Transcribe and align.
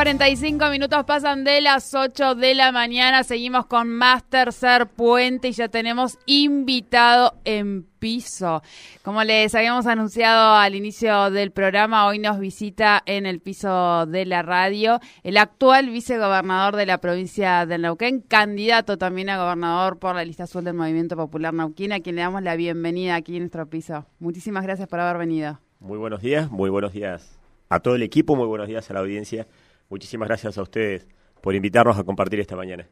45 0.00 0.70
minutos 0.70 1.04
pasan 1.04 1.44
de 1.44 1.60
las 1.60 1.94
8 1.94 2.34
de 2.34 2.54
la 2.54 2.72
mañana. 2.72 3.22
Seguimos 3.22 3.66
con 3.66 3.90
más 3.90 4.24
tercer 4.24 4.86
puente 4.86 5.48
y 5.48 5.52
ya 5.52 5.68
tenemos 5.68 6.18
invitado 6.24 7.34
en 7.44 7.82
piso. 7.98 8.62
Como 9.02 9.22
les 9.24 9.54
habíamos 9.54 9.86
anunciado 9.86 10.54
al 10.54 10.74
inicio 10.74 11.30
del 11.30 11.50
programa, 11.50 12.06
hoy 12.06 12.18
nos 12.18 12.38
visita 12.40 13.02
en 13.04 13.26
el 13.26 13.40
piso 13.40 14.06
de 14.06 14.24
la 14.24 14.40
radio 14.40 15.00
el 15.22 15.36
actual 15.36 15.90
vicegobernador 15.90 16.76
de 16.76 16.86
la 16.86 16.96
provincia 16.96 17.66
de 17.66 17.76
Neuquén, 17.76 18.22
candidato 18.22 18.96
también 18.96 19.28
a 19.28 19.36
gobernador 19.36 19.98
por 19.98 20.14
la 20.14 20.24
lista 20.24 20.44
azul 20.44 20.64
del 20.64 20.72
Movimiento 20.72 21.14
Popular 21.14 21.52
Neuquén, 21.52 21.92
a 21.92 22.00
quien 22.00 22.16
le 22.16 22.22
damos 22.22 22.42
la 22.42 22.56
bienvenida 22.56 23.16
aquí 23.16 23.36
en 23.36 23.42
nuestro 23.42 23.68
piso. 23.68 24.06
Muchísimas 24.18 24.62
gracias 24.62 24.88
por 24.88 24.98
haber 24.98 25.18
venido. 25.18 25.60
Muy 25.78 25.98
buenos 25.98 26.22
días, 26.22 26.50
muy 26.50 26.70
buenos 26.70 26.94
días 26.94 27.38
a 27.68 27.80
todo 27.80 27.94
el 27.96 28.02
equipo, 28.02 28.34
muy 28.34 28.46
buenos 28.46 28.66
días 28.66 28.90
a 28.90 28.94
la 28.94 29.00
audiencia. 29.00 29.46
Muchísimas 29.90 30.28
gracias 30.28 30.56
a 30.56 30.62
ustedes 30.62 31.06
por 31.42 31.54
invitarnos 31.54 31.98
a 31.98 32.04
compartir 32.04 32.38
esta 32.40 32.54
mañana. 32.54 32.86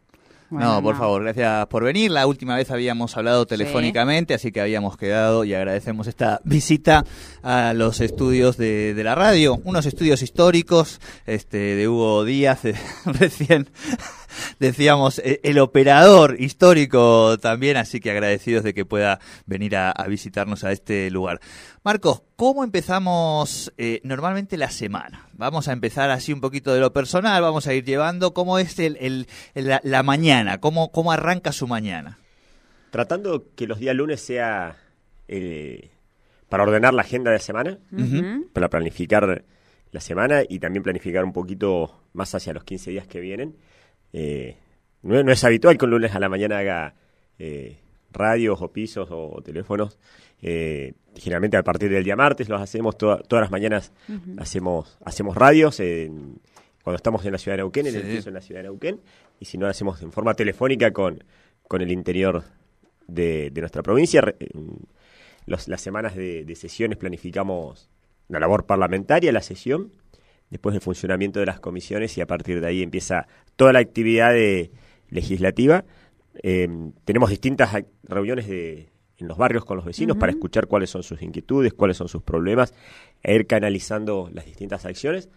no, 0.50 0.82
por 0.82 0.96
favor, 0.96 1.22
gracias 1.22 1.66
por 1.68 1.84
venir. 1.84 2.10
La 2.10 2.26
última 2.26 2.56
vez 2.56 2.72
habíamos 2.72 3.16
hablado 3.16 3.46
telefónicamente, 3.46 4.34
así 4.34 4.50
que 4.50 4.60
habíamos 4.60 4.96
quedado 4.96 5.44
y 5.44 5.54
agradecemos 5.54 6.08
esta 6.08 6.40
visita 6.42 7.04
a 7.42 7.72
los 7.72 8.00
estudios 8.00 8.56
de, 8.56 9.00
la 9.04 9.14
radio, 9.14 9.60
unos 9.64 9.86
estudios 9.86 10.22
históricos 10.22 11.00
este, 11.24 11.76
de 11.76 11.86
Hugo 11.86 12.24
Díaz, 12.24 12.62
recién 13.04 13.68
decíamos, 14.58 15.18
eh, 15.20 15.40
el 15.42 15.58
operador 15.58 16.36
histórico 16.38 17.38
también, 17.38 17.76
así 17.76 18.00
que 18.00 18.10
agradecidos 18.10 18.64
de 18.64 18.74
que 18.74 18.84
pueda 18.84 19.20
venir 19.46 19.76
a, 19.76 19.94
visitarnos 20.08 20.64
a 20.64 20.72
este 20.72 21.10
lugar. 21.10 21.40
Marcos, 21.84 22.22
¿cómo 22.36 22.64
empezamos 22.64 23.72
eh, 23.78 24.00
normalmente 24.04 24.56
la 24.56 24.70
semana? 24.70 25.28
Vamos 25.34 25.68
a 25.68 25.72
empezar 25.72 26.10
así 26.10 26.32
un 26.32 26.40
poquito 26.40 26.72
de 26.72 26.80
lo 26.80 26.92
personal, 26.92 27.42
vamos 27.42 27.66
a 27.66 27.74
ir 27.74 27.84
llevando 27.84 28.34
cómo 28.34 28.58
es 28.58 28.78
el, 28.78 29.26
la, 29.54 30.02
mañana, 30.02 30.58
cómo, 30.58 30.90
cómo 30.90 31.12
arranca 31.12 31.52
su 31.52 31.66
mañana. 31.66 32.18
Tratando 32.90 33.44
que 33.54 33.66
los 33.66 33.78
días 33.78 33.94
lunes 33.94 34.20
sea 34.20 34.76
eh, 35.28 35.90
para 36.48 36.62
ordenar 36.62 36.94
la 36.94 37.02
agenda 37.02 37.30
de 37.30 37.36
la 37.36 37.42
semana, 37.42 37.78
para 38.54 38.70
planificar 38.70 39.44
la 39.92 40.00
semana 40.00 40.42
y 40.48 40.58
también 40.58 40.82
planificar 40.82 41.24
un 41.24 41.32
poquito 41.32 42.02
más 42.12 42.34
hacia 42.34 42.52
los 42.52 42.64
15 42.64 42.90
días 42.90 43.06
que 43.06 43.20
vienen. 43.20 43.56
Eh, 44.12 44.56
no, 45.02 45.30
es 45.30 45.44
habitual 45.44 45.78
que 45.78 45.84
un 45.84 45.92
lunes 45.92 46.14
a 46.14 46.20
la 46.20 46.28
mañana 46.28 46.58
haga 46.58 46.94
eh, 47.38 47.78
radios 48.12 48.60
o 48.60 48.68
pisos 48.72 49.08
o, 49.10 49.40
teléfonos. 49.42 49.98
Eh, 50.40 50.94
generalmente 51.16 51.56
a 51.56 51.62
partir 51.62 51.90
del 51.90 52.04
día 52.04 52.16
martes 52.16 52.48
los 52.48 52.60
hacemos 52.60 52.96
todas 52.96 53.24
las 53.28 53.50
mañanas 53.50 53.92
hacemos 54.36 54.96
hacemos 55.04 55.36
radios 55.36 55.82
cuando 56.84 56.96
estamos 56.96 57.26
en 57.26 57.32
la 57.32 57.38
ciudad 57.38 57.56
de 57.56 57.62
Neuquén 57.64 57.88
en 57.88 57.96
el 57.96 58.02
piso 58.02 58.28
en 58.28 58.34
la 58.36 58.40
ciudad 58.40 58.60
de 58.60 58.68
Neuquén 58.68 59.00
y 59.40 59.46
si 59.46 59.58
no 59.58 59.66
lo 59.66 59.72
hacemos 59.72 60.00
en 60.00 60.12
forma 60.12 60.34
telefónica 60.34 60.92
con 60.92 61.24
con 61.66 61.82
el 61.82 61.90
interior 61.90 62.44
de, 63.08 63.50
nuestra 63.56 63.82
provincia. 63.82 64.22
Las 65.46 65.80
semanas 65.80 66.14
de, 66.14 66.44
de 66.44 66.54
sesiones 66.54 66.98
planificamos 66.98 67.90
la 68.28 68.38
labor 68.38 68.66
parlamentaria 68.66 69.32
la 69.32 69.42
sesión 69.42 69.90
después 70.50 70.72
del 70.72 70.82
funcionamiento 70.82 71.40
de 71.40 71.46
las 71.46 71.60
comisiones 71.60 72.16
y 72.18 72.20
a 72.20 72.26
partir 72.26 72.60
de 72.60 72.66
ahí 72.66 72.82
empieza 72.82 73.26
toda 73.56 73.72
la 73.72 73.80
actividad 73.80 74.32
legislativa. 75.10 75.84
Em, 76.42 76.92
tenemos 77.04 77.30
distintas 77.30 77.70
reuniones 78.04 78.48
de, 78.48 78.92
en 79.18 79.28
los 79.28 79.36
barrios 79.36 79.64
con 79.64 79.76
los 79.76 79.84
vecinos 79.84 80.16
para 80.16 80.32
escuchar 80.32 80.66
cuáles 80.66 80.90
son 80.90 81.02
sus 81.02 81.20
inquietudes, 81.22 81.74
cuáles 81.74 81.96
son 81.96 82.08
sus 82.08 82.22
problemas, 82.22 82.72
e 83.22 83.34
ir 83.34 83.46
canalizando 83.46 84.30
las 84.32 84.46
distintas 84.46 84.86
acciones. 84.86 85.28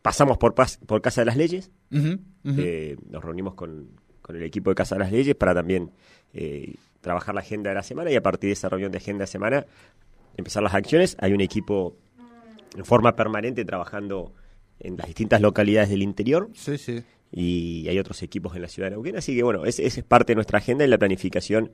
Pasamos 0.00 0.38
por, 0.38 0.54
por 0.54 1.02
Casa 1.02 1.20
de 1.20 1.24
las 1.26 1.36
Leyes, 1.36 1.70
eh, 1.92 2.96
nos 3.08 3.22
reunimos 3.22 3.54
con, 3.54 3.90
con, 4.22 4.34
el 4.34 4.42
equipo 4.42 4.70
de 4.70 4.74
Casa 4.74 4.94
de 4.94 5.00
las 5.00 5.12
Leyes 5.12 5.34
para 5.36 5.54
también 5.54 5.92
eh, 6.32 6.74
trabajar 7.00 7.34
la 7.34 7.42
agenda 7.42 7.70
de 7.70 7.76
la 7.76 7.82
semana 7.82 8.10
y 8.10 8.16
a 8.16 8.22
partir 8.22 8.48
de 8.48 8.54
esa 8.54 8.68
reunión 8.68 8.90
de 8.90 8.98
agenda 8.98 9.24
de 9.24 9.26
semana 9.26 9.66
empezar 10.36 10.62
las 10.62 10.74
acciones. 10.74 11.16
Hay 11.20 11.32
un 11.32 11.40
equipo 11.42 11.96
en 12.76 12.84
forma 12.84 13.16
permanente 13.16 13.64
trabajando 13.64 14.34
en 14.80 14.96
las 14.96 15.06
distintas 15.06 15.40
localidades 15.40 15.90
del 15.90 16.02
interior. 16.02 16.50
Sí, 16.54 16.78
sí. 16.78 17.02
Y 17.30 17.86
hay 17.88 17.98
otros 17.98 18.22
equipos 18.22 18.54
en 18.56 18.62
la 18.62 18.68
ciudad 18.68 18.88
de 18.88 18.96
Neuquén. 18.96 19.16
Así 19.16 19.34
que 19.34 19.42
bueno, 19.42 19.64
esa 19.64 19.82
es 19.82 20.02
parte 20.02 20.32
de 20.32 20.34
nuestra 20.36 20.58
agenda 20.58 20.84
y 20.84 20.88
la 20.88 20.98
planificación 20.98 21.72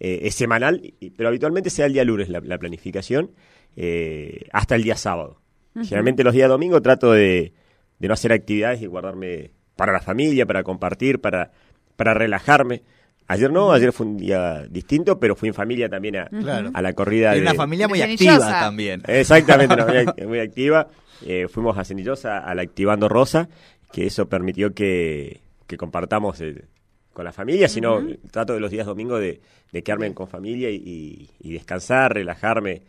eh, 0.00 0.20
es 0.22 0.34
semanal, 0.34 0.94
pero 1.16 1.28
habitualmente 1.28 1.70
sea 1.70 1.86
el 1.86 1.92
día 1.92 2.04
lunes 2.04 2.28
la, 2.28 2.58
planificación 2.58 3.30
eh, 3.76 4.46
hasta 4.52 4.74
el 4.74 4.82
día 4.82 4.96
sábado. 4.96 5.40
Generalmente 5.74 6.24
los 6.24 6.32
días 6.32 6.48
domingo 6.48 6.80
trato 6.80 7.12
de, 7.12 7.52
no 7.98 8.12
hacer 8.12 8.32
actividades 8.32 8.80
y 8.80 8.86
guardarme 8.86 9.50
para 9.76 9.92
la 9.92 10.00
familia, 10.00 10.46
para 10.46 10.62
compartir, 10.62 11.20
para, 11.20 11.52
para 11.96 12.14
relajarme. 12.14 12.82
Ayer 13.28 13.52
no, 13.52 13.72
ayer 13.72 13.92
fue 13.92 14.06
un 14.06 14.16
día 14.18 14.64
distinto, 14.70 15.18
pero 15.18 15.34
fui 15.34 15.48
en 15.48 15.54
familia 15.54 15.88
también 15.88 16.16
a, 16.16 16.30
a 16.72 16.82
la 16.82 16.92
corrida. 16.92 17.36
Y 17.36 17.40
una 17.40 17.54
familia 17.54 17.88
muy 17.88 18.00
activa 18.00 18.38
también. 18.38 19.02
Exactamente, 19.06 19.76
muy, 20.26 20.38
activa. 20.38 20.88
Eh, 21.24 21.48
fuimos 21.48 21.76
a 21.76 21.84
Cenillosa 21.84 22.38
a 22.38 22.54
la 22.54 22.62
Activando 22.62 23.08
Rosa, 23.08 23.48
que 23.92 24.06
eso 24.06 24.28
permitió 24.28 24.74
que, 24.74 25.40
compartamos 25.76 26.40
eh, 26.40 26.66
con 27.12 27.24
la 27.24 27.32
familia, 27.32 27.68
sino 27.68 28.00
trato 28.30 28.54
de 28.54 28.60
los 28.60 28.70
días 28.70 28.86
domingos 28.86 29.20
de, 29.20 29.40
quedarme 29.82 30.14
con 30.14 30.28
familia 30.28 30.70
y, 30.70 31.28
descansar, 31.40 32.14
relajarme, 32.14 32.82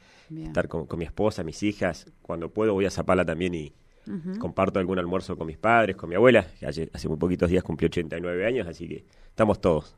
estar 0.46 0.68
con, 0.68 0.88
mi 0.98 1.06
esposa, 1.06 1.44
mis 1.44 1.64
hijas. 1.64 2.06
Cuando 2.22 2.50
puedo 2.50 2.74
voy 2.74 2.86
a 2.86 2.92
Zapala 2.92 3.26
también 3.26 3.56
y, 3.56 3.74
Comparto 4.40 4.80
algún 4.80 5.00
almuerzo 5.00 5.36
con 5.36 5.48
mis 5.48 5.58
padres, 5.58 5.98
con 5.98 6.08
mi 6.10 6.16
abuela, 6.16 6.48
que 6.60 6.66
hace 6.66 7.10
muy 7.10 7.18
poquitos 7.18 7.50
días 7.50 7.62
cumplió 7.62 7.88
89 7.88 8.46
años, 8.46 8.66
así 8.66 8.88
que 8.88 9.04
estamos 9.28 9.60
todos. 9.60 9.98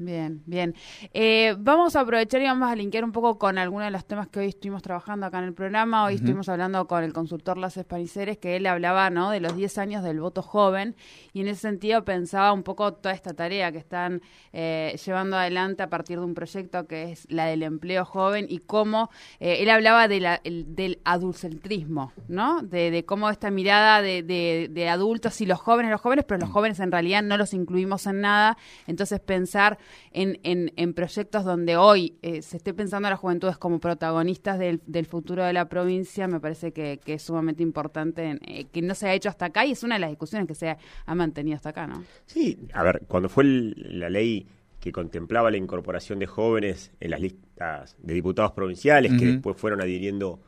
Bien, 0.00 0.42
bien. 0.46 0.74
Eh, 1.12 1.54
vamos 1.58 1.94
a 1.94 2.00
aprovechar 2.00 2.40
y 2.40 2.46
vamos 2.46 2.70
a 2.70 2.74
linkear 2.74 3.04
un 3.04 3.12
poco 3.12 3.36
con 3.36 3.58
algunos 3.58 3.84
de 3.84 3.90
los 3.90 4.06
temas 4.06 4.28
que 4.28 4.40
hoy 4.40 4.46
estuvimos 4.46 4.80
trabajando 4.80 5.26
acá 5.26 5.40
en 5.40 5.44
el 5.44 5.52
programa. 5.52 6.06
Hoy 6.06 6.14
estuvimos 6.14 6.48
hablando 6.48 6.86
con 6.86 7.04
el 7.04 7.12
consultor 7.12 7.58
Las 7.58 7.76
Espaniceres, 7.76 8.38
que 8.38 8.56
él 8.56 8.64
hablaba 8.64 9.10
¿no? 9.10 9.30
de 9.30 9.40
los 9.40 9.54
10 9.54 9.76
años 9.76 10.02
del 10.02 10.18
voto 10.18 10.40
joven 10.40 10.96
y 11.34 11.42
en 11.42 11.48
ese 11.48 11.60
sentido 11.60 12.02
pensaba 12.02 12.54
un 12.54 12.62
poco 12.62 12.94
toda 12.94 13.14
esta 13.14 13.34
tarea 13.34 13.72
que 13.72 13.76
están 13.76 14.22
eh, 14.54 14.98
llevando 15.04 15.36
adelante 15.36 15.82
a 15.82 15.90
partir 15.90 16.18
de 16.18 16.24
un 16.24 16.32
proyecto 16.32 16.86
que 16.86 17.12
es 17.12 17.30
la 17.30 17.44
del 17.44 17.62
empleo 17.62 18.06
joven 18.06 18.46
y 18.48 18.60
cómo 18.60 19.10
eh, 19.38 19.58
él 19.60 19.68
hablaba 19.68 20.08
de 20.08 20.20
la, 20.20 20.40
del 20.42 20.98
adultcentrismo, 21.04 22.14
¿no? 22.26 22.62
De, 22.62 23.04
cómo 23.04 23.28
esta 23.28 23.50
mirada 23.50 24.00
de, 24.00 24.22
de 24.22 24.88
adultos 24.88 25.42
y 25.42 25.46
los 25.46 25.60
jóvenes, 25.60 25.90
los 25.90 26.00
jóvenes, 26.00 26.24
pero 26.26 26.40
los 26.40 26.48
mm. 26.48 26.52
jóvenes 26.52 26.80
en 26.80 26.90
realidad 26.90 27.22
no 27.22 27.36
los 27.36 27.52
incluimos 27.52 28.06
en 28.06 28.22
nada. 28.22 28.56
Entonces 28.86 29.20
pensar 29.20 29.76
en, 30.12 30.38
en, 30.42 30.72
en 30.76 30.94
proyectos 30.94 31.44
donde 31.44 31.76
hoy 31.76 32.18
eh, 32.22 32.42
se 32.42 32.56
esté 32.56 32.74
pensando 32.74 33.08
a 33.08 33.10
las 33.10 33.20
juventudes 33.20 33.58
como 33.58 33.80
protagonistas 33.80 34.58
del, 34.58 34.80
del 34.86 35.06
futuro 35.06 35.44
de 35.44 35.52
la 35.52 35.68
provincia, 35.68 36.28
me 36.28 36.40
parece 36.40 36.72
que, 36.72 37.00
que 37.04 37.14
es 37.14 37.22
sumamente 37.22 37.62
importante, 37.62 38.38
eh, 38.46 38.66
que 38.72 38.82
no 38.82 38.94
se 38.94 39.08
ha 39.08 39.14
hecho 39.14 39.28
hasta 39.28 39.46
acá 39.46 39.64
y 39.64 39.72
es 39.72 39.82
una 39.82 39.96
de 39.96 40.00
las 40.00 40.10
discusiones 40.10 40.46
que 40.46 40.54
se 40.54 40.70
ha, 40.70 41.14
mantenido 41.14 41.56
hasta 41.56 41.70
acá, 41.70 41.86
¿no? 41.86 42.04
Sí, 42.26 42.58
a 42.72 42.82
ver, 42.82 43.02
cuando 43.06 43.28
fue 43.28 43.44
la 43.44 44.08
ley 44.08 44.46
que 44.80 44.92
contemplaba 44.92 45.50
la 45.50 45.58
incorporación 45.58 46.18
de 46.18 46.26
jóvenes 46.26 46.92
en 47.00 47.10
las 47.10 47.20
listas 47.20 47.96
de 47.98 48.14
diputados 48.14 48.52
provinciales, 48.52 49.12
que 49.18 49.26
después 49.26 49.56
fueron 49.56 49.82
adhiriendo 49.82 50.40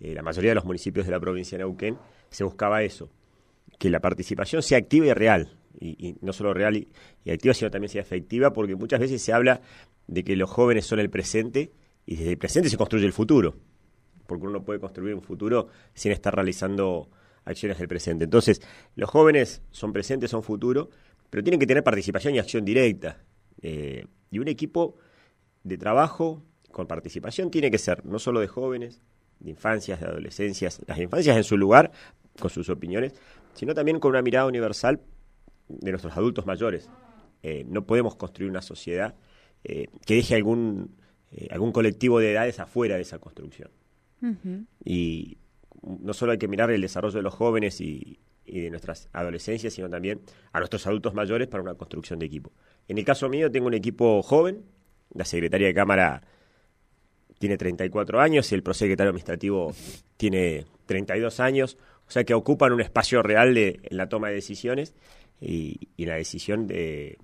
eh, 0.00 0.12
la 0.12 0.22
mayoría 0.22 0.50
de 0.50 0.56
los 0.56 0.64
municipios 0.64 1.06
de 1.06 1.12
la 1.12 1.20
provincia 1.20 1.56
de 1.56 1.64
Neuquén, 1.64 1.96
se 2.28 2.42
buscaba 2.42 2.82
eso, 2.82 3.08
que 3.78 3.88
la 3.88 4.00
participación 4.00 4.62
sea 4.62 4.78
activa 4.78 5.06
y 5.06 5.12
real, 5.12 5.56
y, 5.80 6.16
no 6.20 6.32
solo 6.32 6.54
real 6.54 6.76
y, 6.76 7.30
activa, 7.30 7.54
sino 7.54 7.70
también 7.70 7.90
sea 7.90 8.02
efectiva, 8.02 8.52
porque 8.52 8.76
muchas 8.76 9.00
veces 9.00 9.22
se 9.22 9.32
habla 9.32 9.60
de 10.06 10.24
que 10.24 10.36
los 10.36 10.50
jóvenes 10.50 10.86
son 10.86 11.00
el 11.00 11.10
presente 11.10 11.72
y 12.06 12.16
desde 12.16 12.32
el 12.32 12.38
presente 12.38 12.68
se 12.68 12.76
construye 12.76 13.06
el 13.06 13.12
futuro, 13.12 13.56
porque 14.26 14.44
uno 14.44 14.52
no 14.52 14.64
puede 14.64 14.80
construir 14.80 15.14
un 15.14 15.22
futuro 15.22 15.68
sin 15.94 16.12
estar 16.12 16.34
realizando 16.34 17.10
acciones 17.44 17.78
del 17.78 17.88
presente. 17.88 18.24
Entonces, 18.24 18.60
los 18.94 19.10
jóvenes 19.10 19.62
son 19.70 19.92
presentes, 19.92 20.30
son 20.30 20.42
futuro, 20.42 20.90
pero 21.30 21.42
tienen 21.42 21.60
que 21.60 21.66
tener 21.66 21.82
participación 21.82 22.34
y 22.34 22.38
acción 22.38 22.64
directa. 22.64 23.22
Eh, 23.62 24.06
y 24.30 24.38
un 24.38 24.48
equipo 24.48 24.96
de 25.64 25.78
trabajo 25.78 26.42
con 26.70 26.86
participación 26.86 27.50
tiene 27.50 27.70
que 27.70 27.78
ser 27.78 28.04
no 28.04 28.18
solo 28.18 28.40
de 28.40 28.48
jóvenes, 28.48 29.00
de 29.40 29.50
infancias, 29.50 30.00
de 30.00 30.06
adolescencias, 30.06 30.80
las 30.86 30.98
infancias 30.98 31.36
en 31.36 31.44
su 31.44 31.56
lugar, 31.56 31.90
con 32.38 32.50
sus 32.50 32.68
opiniones, 32.68 33.14
sino 33.54 33.74
también 33.74 33.98
con 33.98 34.10
una 34.10 34.22
mirada 34.22 34.46
universal 34.46 35.00
de 35.68 35.90
nuestros 35.90 36.16
adultos 36.16 36.46
mayores, 36.46 36.88
eh, 37.42 37.64
no 37.68 37.86
podemos 37.86 38.16
construir 38.16 38.50
una 38.50 38.62
sociedad 38.62 39.14
eh, 39.64 39.88
que 40.04 40.14
deje 40.14 40.34
algún, 40.34 40.96
eh, 41.32 41.48
algún 41.50 41.72
colectivo 41.72 42.18
de 42.18 42.32
edades 42.32 42.60
afuera 42.60 42.96
de 42.96 43.02
esa 43.02 43.18
construcción. 43.18 43.70
Y 44.84 45.38
no 45.82 46.12
solo 46.14 46.32
hay 46.32 46.38
que 46.38 46.48
mirar 46.48 46.70
el 46.70 46.80
desarrollo 46.80 47.16
de 47.16 47.22
los 47.22 47.34
jóvenes 47.34 47.80
y, 47.80 48.18
y 48.44 48.60
de 48.60 48.70
nuestras 48.70 49.08
adolescencias, 49.12 49.74
sino 49.74 49.90
también 49.90 50.20
a 50.52 50.58
nuestros 50.58 50.86
adultos 50.86 51.14
mayores 51.14 51.48
para 51.48 51.62
una 51.62 51.74
construcción 51.74 52.18
de 52.18 52.26
equipo. 52.26 52.52
En 52.88 52.98
el 52.98 53.04
caso 53.04 53.28
mío 53.28 53.50
tengo 53.50 53.66
un 53.66 53.74
equipo 53.74 54.22
joven, 54.22 54.64
la 55.14 55.24
secretaria 55.24 55.66
de 55.66 55.74
Cámara 55.74 56.22
tiene 57.38 57.58
34 57.58 58.20
años 58.20 58.50
y 58.50 58.54
el 58.54 58.62
prosecretario 58.62 59.10
administrativo 59.10 59.74
tiene 60.16 60.64
32 60.86 61.40
años, 61.40 61.76
o 62.08 62.10
sea 62.10 62.24
que 62.24 62.34
ocupan 62.34 62.72
un 62.72 62.80
espacio 62.80 63.22
real 63.22 63.54
de, 63.54 63.80
en 63.82 63.96
la 63.96 64.08
toma 64.08 64.28
de 64.28 64.34
decisiones 64.34 64.94
y, 65.40 65.88
la 65.96 66.14
decisión 66.14 66.66
de, 66.66 67.18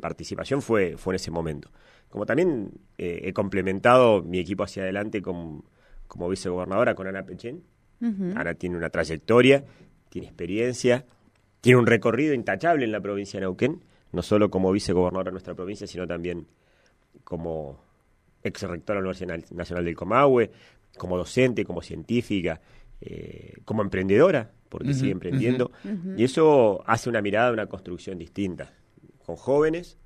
participación 0.00 0.62
fue, 0.62 0.96
fue 0.96 1.14
en 1.14 1.16
ese 1.16 1.30
momento. 1.30 1.70
Como 2.08 2.24
también 2.24 2.70
eh, 2.96 3.20
he 3.24 3.32
complementado 3.32 4.22
mi 4.22 4.38
equipo 4.38 4.62
hacia 4.62 4.82
adelante 4.82 5.20
con, 5.20 5.64
como 6.06 6.28
vicegobernadora 6.28 6.94
con 6.94 7.06
Ana 7.06 7.24
Pechen. 7.24 7.62
Ana 8.00 8.54
tiene 8.54 8.76
una 8.76 8.90
trayectoria, 8.90 9.64
tiene 10.08 10.28
experiencia, 10.28 11.04
tiene 11.60 11.80
un 11.80 11.86
recorrido 11.86 12.32
intachable 12.32 12.84
en 12.84 12.92
la 12.92 13.00
provincia 13.00 13.40
de 13.40 13.46
Neuquén, 13.46 13.82
no 14.12 14.22
solo 14.22 14.50
como 14.50 14.70
vicegobernadora 14.70 15.30
de 15.30 15.32
nuestra 15.32 15.54
provincia, 15.54 15.86
sino 15.88 16.06
también 16.06 16.46
como 17.24 17.82
ex 18.44 18.62
rectora 18.62 19.00
de 19.00 19.04
la 19.04 19.10
Universidad 19.10 19.50
Nacional 19.50 19.84
del 19.84 19.96
Comahue, 19.96 20.50
como 20.96 21.16
docente, 21.16 21.64
como 21.64 21.82
científica, 21.82 22.60
eh, 23.00 23.54
como 23.64 23.82
emprendedora, 23.82 24.50
porque 24.68 24.94
sigue 24.94 25.12
emprendiendo. 25.12 25.70
Y 26.16 26.24
eso 26.24 26.82
hace 26.86 27.08
una 27.08 27.22
mirada, 27.22 27.52
una 27.52 27.66
construcción 27.66 28.18
distinta, 28.18 28.72
con 29.24 29.36
jóvenes, 29.36 29.98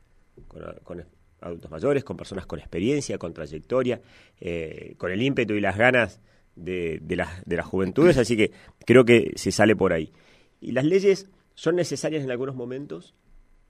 con, 0.49 1.05
adultos 1.41 1.71
mayores, 1.71 2.05
con 2.05 2.17
personas 2.17 2.47
con 2.47 2.59
experiencia, 2.59 3.19
con 3.19 3.33
trayectoria, 3.33 4.01
eh, 4.41 4.95
con 4.99 5.11
el 5.11 5.21
ímpetu 5.23 5.55
y 5.55 5.61
las 5.61 5.77
ganas 5.77 6.21
de, 6.55 6.99
de, 7.03 7.25
de 7.45 7.57
las 7.57 7.67
juventudes, 7.67 8.17
así 8.19 8.37
que 8.37 8.53
creo 8.87 9.05
que 9.05 9.33
se 9.37 9.51
sale 9.51 9.75
por 9.75 9.93
ahí. 9.93 10.13
Y 10.61 10.73
las 10.73 10.85
leyes 10.85 11.29
son 11.55 11.77
necesarias 11.77 12.23
en 12.23 12.31
algunos 12.31 12.55
momentos 12.55 13.15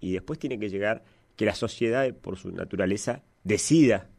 y 0.01 0.13
después 0.13 0.39
tiene 0.39 0.59
que 0.59 0.69
llegar 0.69 1.05
que 1.37 1.47
la 1.47 1.55
sociedad, 1.55 2.13
por 2.15 2.37
su 2.37 2.51
naturaleza, 2.51 3.23
decida 3.45 4.11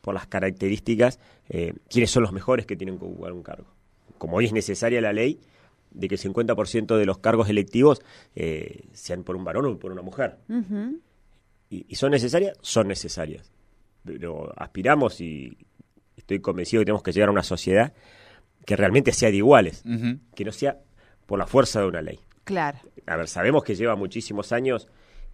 por 0.00 0.14
las 0.14 0.26
características 0.26 1.20
eh, 1.48 1.74
quiénes 1.88 2.10
son 2.10 2.22
los 2.22 2.32
mejores 2.32 2.66
que 2.66 2.76
tienen 2.76 2.98
que 2.98 3.04
ocupar 3.04 3.32
un 3.32 3.42
cargo. 3.42 3.75
Como 4.18 4.36
hoy 4.36 4.46
es 4.46 4.52
necesaria 4.52 5.00
la 5.00 5.12
ley 5.12 5.40
de 5.90 6.08
que 6.08 6.16
el 6.16 6.20
50% 6.20 6.96
de 6.96 7.06
los 7.06 7.18
cargos 7.18 7.48
electivos 7.48 8.02
eh, 8.34 8.84
sean 8.92 9.24
por 9.24 9.36
un 9.36 9.44
varón 9.44 9.66
o 9.66 9.78
por 9.78 9.92
una 9.92 10.02
mujer. 10.02 10.38
y, 11.70 11.94
son 11.94 12.10
necesarias? 12.10 12.56
Son 12.60 12.88
necesarias. 12.88 13.50
Pero 14.04 14.52
aspiramos 14.56 15.20
y 15.20 15.56
estoy 16.16 16.40
convencido 16.40 16.80
que 16.80 16.86
tenemos 16.86 17.02
que 17.02 17.12
llegar 17.12 17.28
a 17.28 17.32
una 17.32 17.42
sociedad 17.42 17.92
que 18.64 18.76
realmente 18.76 19.12
sea 19.12 19.30
de 19.30 19.36
iguales, 19.36 19.84
que 20.34 20.44
no 20.44 20.52
sea 20.52 20.80
por 21.24 21.38
la 21.38 21.46
fuerza 21.46 21.80
de 21.80 21.86
una 21.86 22.02
ley. 22.02 22.20
Claro. 22.44 22.78
A 23.06 23.16
ver, 23.16 23.28
sabemos 23.28 23.64
que 23.64 23.74
lleva 23.74 23.96
muchísimos 23.96 24.52
años 24.52 24.88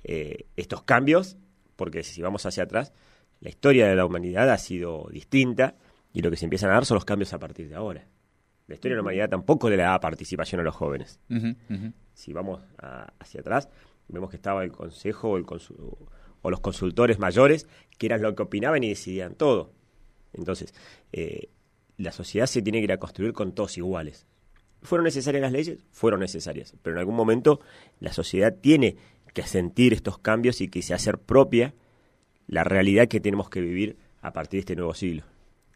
eh, 0.04 0.46
estos 0.56 0.82
cambios, 0.82 1.36
porque 1.76 2.02
si 2.02 2.22
vamos 2.22 2.44
hacia 2.46 2.64
atrás, 2.64 2.92
la 3.40 3.48
historia 3.48 3.86
de 3.86 3.96
la 3.96 4.04
humanidad 4.04 4.50
ha 4.50 4.58
sido 4.58 5.08
distinta 5.10 5.76
y 6.12 6.22
lo 6.22 6.30
que 6.30 6.36
se 6.36 6.44
empiezan 6.44 6.70
a 6.70 6.74
dar 6.74 6.86
son 6.86 6.96
los 6.96 7.04
cambios 7.04 7.32
a 7.32 7.38
partir 7.38 7.68
de 7.68 7.74
ahora. 7.74 8.06
La 8.72 8.76
historia 8.76 8.94
de 8.94 8.96
la 8.96 9.02
humanidad 9.02 9.28
tampoco 9.28 9.68
le 9.68 9.76
da 9.76 10.00
participación 10.00 10.62
a 10.62 10.64
los 10.64 10.74
jóvenes. 10.74 11.20
Si 12.14 12.32
vamos 12.32 12.62
hacia 13.18 13.42
atrás, 13.42 13.68
vemos 14.08 14.30
que 14.30 14.36
estaba 14.36 14.64
el 14.64 14.72
consejo 14.72 15.32
o, 15.32 16.50
los 16.50 16.60
consultores 16.60 17.18
mayores, 17.18 17.68
que 17.98 18.06
eran 18.06 18.22
lo 18.22 18.34
que 18.34 18.44
opinaban 18.44 18.82
y 18.82 18.88
decidían 18.88 19.34
todo. 19.34 19.74
Entonces, 20.32 20.72
eh, 21.12 21.50
la 21.98 22.12
sociedad 22.12 22.46
se 22.46 22.62
tiene 22.62 22.78
que 22.78 22.84
ir 22.84 22.92
a 22.92 22.96
construir 22.96 23.34
con 23.34 23.52
todos 23.52 23.76
iguales. 23.76 24.26
¿Fueron 24.80 25.04
necesarias 25.04 25.42
las 25.42 25.52
leyes? 25.52 25.84
Fueron 25.90 26.20
necesarias. 26.20 26.74
Pero 26.80 26.96
en 26.96 27.00
algún 27.00 27.14
momento 27.14 27.60
la 28.00 28.14
sociedad 28.14 28.56
tiene 28.58 28.96
que 29.34 29.42
sentir 29.42 29.92
estos 29.92 30.16
cambios 30.16 30.62
y 30.62 30.68
que 30.68 30.80
se 30.80 30.94
hacer 30.94 31.18
propia 31.18 31.74
la 32.46 32.64
realidad 32.64 33.06
que 33.08 33.20
tenemos 33.20 33.50
que 33.50 33.60
vivir 33.60 33.98
a 34.22 34.32
partir 34.32 34.56
de 34.56 34.60
este 34.60 34.76
nuevo 34.76 34.94
siglo. 34.94 35.24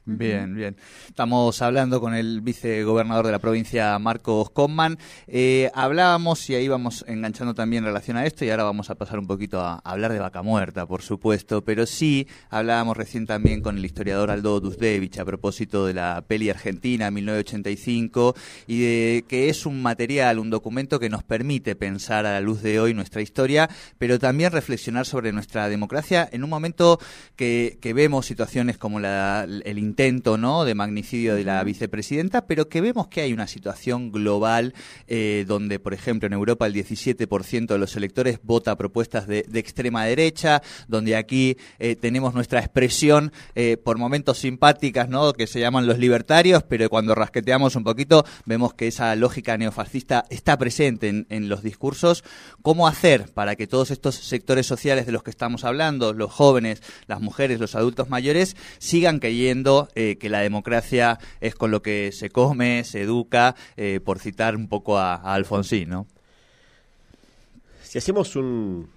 Bien, 0.08 0.54
bien. 0.54 0.76
Estamos 1.08 1.60
hablando 1.62 2.00
con 2.00 2.14
el 2.14 2.40
vicegobernador 2.40 3.26
de 3.26 3.32
la 3.32 3.40
provincia, 3.40 3.98
Marcos 3.98 4.50
Conman. 4.50 4.98
Eh, 5.26 5.68
hablábamos 5.74 6.48
y 6.48 6.54
ahí 6.54 6.68
vamos 6.68 7.04
enganchando 7.08 7.54
también 7.54 7.82
en 7.82 7.88
relación 7.88 8.16
a 8.16 8.24
esto 8.24 8.44
y 8.44 8.50
ahora 8.50 8.62
vamos 8.62 8.88
a 8.88 8.94
pasar 8.94 9.18
un 9.18 9.26
poquito 9.26 9.60
a, 9.60 9.80
hablar 9.80 10.12
de 10.12 10.20
vaca 10.20 10.42
muerta, 10.42 10.86
por 10.86 11.02
supuesto, 11.02 11.64
pero 11.64 11.86
sí 11.86 12.28
hablábamos 12.50 12.96
recién 12.96 13.26
también 13.26 13.62
con 13.62 13.78
el 13.78 13.84
historiador 13.84 14.30
Aldo 14.30 14.60
Duzdevich 14.60 15.18
a 15.18 15.24
propósito 15.24 15.86
de 15.86 15.94
la 15.94 16.22
peli 16.24 16.50
argentina 16.50 17.10
1985 17.10 18.36
y 18.68 18.78
de 18.78 19.24
que 19.26 19.48
es 19.48 19.66
un 19.66 19.82
material, 19.82 20.38
un 20.38 20.50
documento 20.50 21.00
que 21.00 21.10
nos 21.10 21.24
permite 21.24 21.74
pensar 21.74 22.26
a 22.26 22.34
la 22.34 22.40
luz 22.40 22.62
de 22.62 22.78
hoy 22.78 22.94
nuestra 22.94 23.22
historia, 23.22 23.68
pero 23.98 24.20
también 24.20 24.52
reflexionar 24.52 25.04
sobre 25.04 25.32
nuestra 25.32 25.68
democracia 25.68 26.28
en 26.30 26.44
un 26.44 26.50
momento 26.50 27.00
que, 27.34 27.76
vemos 27.96 28.26
situaciones 28.26 28.76
como 28.76 29.00
la, 29.00 29.46
el 29.64 29.78
intento 29.96 30.36
¿no? 30.36 30.66
de 30.66 30.74
magnicidio 30.74 31.36
de 31.36 31.42
la 31.42 31.64
vicepresidenta, 31.64 32.46
pero 32.46 32.68
que 32.68 32.82
vemos 32.82 33.08
que 33.08 33.22
hay 33.22 33.32
una 33.32 33.46
situación 33.46 34.12
global 34.12 34.74
eh, 35.06 35.46
donde, 35.48 35.78
por 35.78 35.94
ejemplo, 35.94 36.26
en 36.26 36.34
Europa 36.34 36.66
el 36.66 36.74
17% 36.74 37.66
de 37.66 37.78
los 37.78 37.96
electores 37.96 38.40
vota 38.42 38.76
propuestas 38.76 39.26
de, 39.26 39.46
extrema 39.54 40.04
derecha, 40.04 40.60
donde 40.86 41.16
aquí 41.16 41.56
eh, 41.78 41.96
tenemos 41.96 42.34
nuestra 42.34 42.60
expresión 42.60 43.32
eh, 43.54 43.78
por 43.78 43.96
momentos 43.96 44.36
simpáticas, 44.36 45.08
¿no? 45.08 45.32
que 45.32 45.46
se 45.46 45.60
llaman 45.60 45.86
los 45.86 45.98
libertarios, 45.98 46.62
pero 46.62 46.90
cuando 46.90 47.14
rasqueteamos 47.14 47.74
un 47.74 47.84
poquito 47.84 48.26
vemos 48.44 48.74
que 48.74 48.88
esa 48.88 49.16
lógica 49.16 49.56
neofascista 49.56 50.26
está 50.28 50.58
presente 50.58 51.08
en, 51.08 51.26
en 51.30 51.48
los 51.48 51.62
discursos. 51.62 52.22
¿Cómo 52.60 52.86
hacer 52.86 53.32
para 53.32 53.56
que 53.56 53.66
todos 53.66 53.90
estos 53.90 54.16
sectores 54.16 54.66
sociales 54.66 55.06
de 55.06 55.12
los 55.12 55.22
que 55.22 55.30
estamos 55.30 55.64
hablando, 55.64 56.12
los 56.12 56.30
jóvenes, 56.30 56.82
las 57.06 57.22
mujeres, 57.22 57.60
los 57.60 57.74
adultos 57.74 58.10
mayores, 58.10 58.56
sigan 58.78 59.20
eh, 59.94 60.16
que 60.18 60.28
la 60.28 60.40
democracia 60.40 61.18
es 61.40 61.54
con 61.54 61.70
lo 61.70 61.82
que 61.82 62.12
se 62.12 62.30
come, 62.30 62.84
se 62.84 63.02
educa, 63.02 63.54
eh, 63.76 64.00
por 64.04 64.18
citar 64.18 64.56
un 64.56 64.68
poco 64.68 64.98
a, 64.98 65.14
Alfonsín, 65.14 65.88
¿no? 65.88 66.06
Si 67.82 67.98
hacemos 67.98 68.36
un 68.36 68.88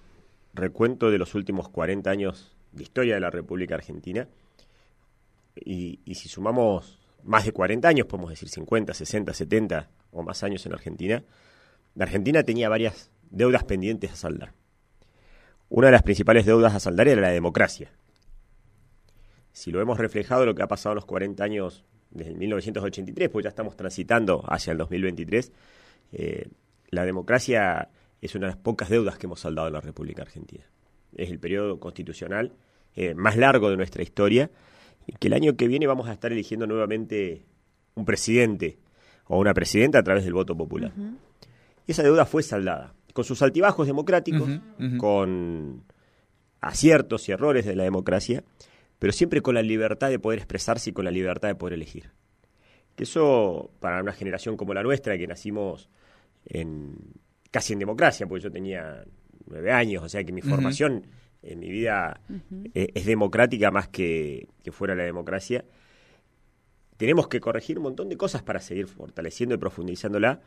recuento 0.52 1.10
de 1.10 1.18
los 1.18 1.34
últimos 1.34 1.68
40 1.68 2.10
años 2.10 2.52
de 2.72 2.82
historia 2.82 3.14
de 3.14 3.20
la 3.20 3.30
República 3.30 3.74
Argentina, 3.74 4.28
y 5.64 5.98
si 6.14 6.28
sumamos 6.28 6.98
más 7.22 7.44
de 7.44 7.52
40 7.52 7.86
años, 7.88 8.06
podemos 8.06 8.30
decir 8.30 8.48
50, 8.48 8.94
60, 8.94 9.34
70 9.34 9.90
o 10.12 10.22
más 10.22 10.42
años 10.42 10.64
en 10.66 10.72
Argentina, 10.72 11.22
la 11.94 12.04
Argentina 12.04 12.42
tenía 12.42 12.68
varias 12.68 13.10
deudas 13.30 13.64
pendientes 13.64 14.12
a 14.12 14.16
saldar. 14.16 14.52
Una 15.68 15.88
de 15.88 15.92
las 15.92 16.02
principales 16.02 16.46
deudas 16.46 16.74
a 16.74 16.80
saldar 16.80 17.08
era 17.08 17.20
la 17.20 17.30
democracia 17.30 17.90
si 19.52 19.70
lo 19.70 19.80
hemos 19.80 19.98
reflejado 19.98 20.46
lo 20.46 20.54
que 20.54 20.62
ha 20.62 20.68
pasado 20.68 20.92
en 20.92 20.96
los 20.96 21.06
40 21.06 21.42
años 21.42 21.84
desde 22.10 22.34
1983, 22.34 23.28
pues 23.28 23.44
ya 23.44 23.50
estamos 23.50 23.76
transitando 23.76 24.42
hacia 24.48 24.72
el 24.72 24.78
2023, 24.78 25.52
eh, 26.12 26.48
la 26.90 27.04
democracia 27.04 27.88
es 28.20 28.34
una 28.34 28.46
de 28.46 28.52
las 28.54 28.62
pocas 28.62 28.88
deudas 28.88 29.16
que 29.16 29.26
hemos 29.26 29.40
saldado 29.40 29.68
en 29.68 29.74
la 29.74 29.80
República 29.80 30.22
Argentina. 30.22 30.64
Es 31.16 31.30
el 31.30 31.38
periodo 31.38 31.78
constitucional 31.78 32.52
eh, 32.94 33.14
más 33.14 33.36
largo 33.36 33.70
de 33.70 33.76
nuestra 33.76 34.02
historia 34.02 34.50
y 35.06 35.12
que 35.12 35.28
el 35.28 35.34
año 35.34 35.56
que 35.56 35.68
viene 35.68 35.86
vamos 35.86 36.08
a 36.08 36.12
estar 36.12 36.32
eligiendo 36.32 36.66
nuevamente 36.66 37.46
un 37.94 38.04
presidente 38.04 38.78
o 39.26 39.38
una 39.38 39.54
presidenta 39.54 40.00
a 40.00 40.02
través 40.02 40.24
del 40.24 40.34
voto 40.34 40.56
popular. 40.56 40.92
Y 41.86 41.92
esa 41.92 42.02
deuda 42.02 42.26
fue 42.26 42.42
saldada, 42.42 42.94
con 43.12 43.24
sus 43.24 43.42
altibajos 43.42 43.86
democráticos, 43.86 44.50
con 44.98 45.84
aciertos 46.60 47.28
y 47.28 47.32
errores 47.32 47.64
de 47.64 47.76
la 47.76 47.84
democracia, 47.84 48.42
pero 49.00 49.12
siempre 49.12 49.40
con 49.40 49.56
la 49.56 49.62
libertad 49.62 50.10
de 50.10 50.20
poder 50.20 50.38
expresarse 50.38 50.90
y 50.90 50.92
con 50.92 51.04
la 51.04 51.10
libertad 51.10 51.48
de 51.48 51.56
poder 51.56 51.72
elegir. 51.74 52.10
Que 52.94 53.04
eso, 53.04 53.72
para 53.80 54.00
una 54.00 54.12
generación 54.12 54.56
como 54.56 54.74
la 54.74 54.82
nuestra, 54.82 55.18
que 55.18 55.26
nacimos 55.26 55.88
en, 56.44 56.96
casi 57.50 57.72
en 57.72 57.80
democracia, 57.80 58.26
porque 58.28 58.44
yo 58.44 58.52
tenía 58.52 59.04
nueve 59.46 59.72
años, 59.72 60.04
o 60.04 60.08
sea 60.08 60.22
que 60.22 60.32
mi 60.32 60.42
formación 60.42 61.06
en 61.42 61.58
mi 61.58 61.70
vida 61.70 62.20
e, 62.74 62.92
es, 62.94 63.06
democrática 63.06 63.70
más 63.70 63.88
que, 63.88 64.46
que 64.62 64.70
fuera 64.70 64.94
la 64.94 65.04
democracia, 65.04 65.64
tenemos 66.98 67.28
que 67.28 67.40
corregir 67.40 67.78
un 67.78 67.84
montón 67.84 68.10
de 68.10 68.18
cosas 68.18 68.42
para 68.42 68.60
seguir 68.60 68.86
fortaleciendo 68.86 69.54
y 69.54 69.58
profundizándola, 69.58 70.42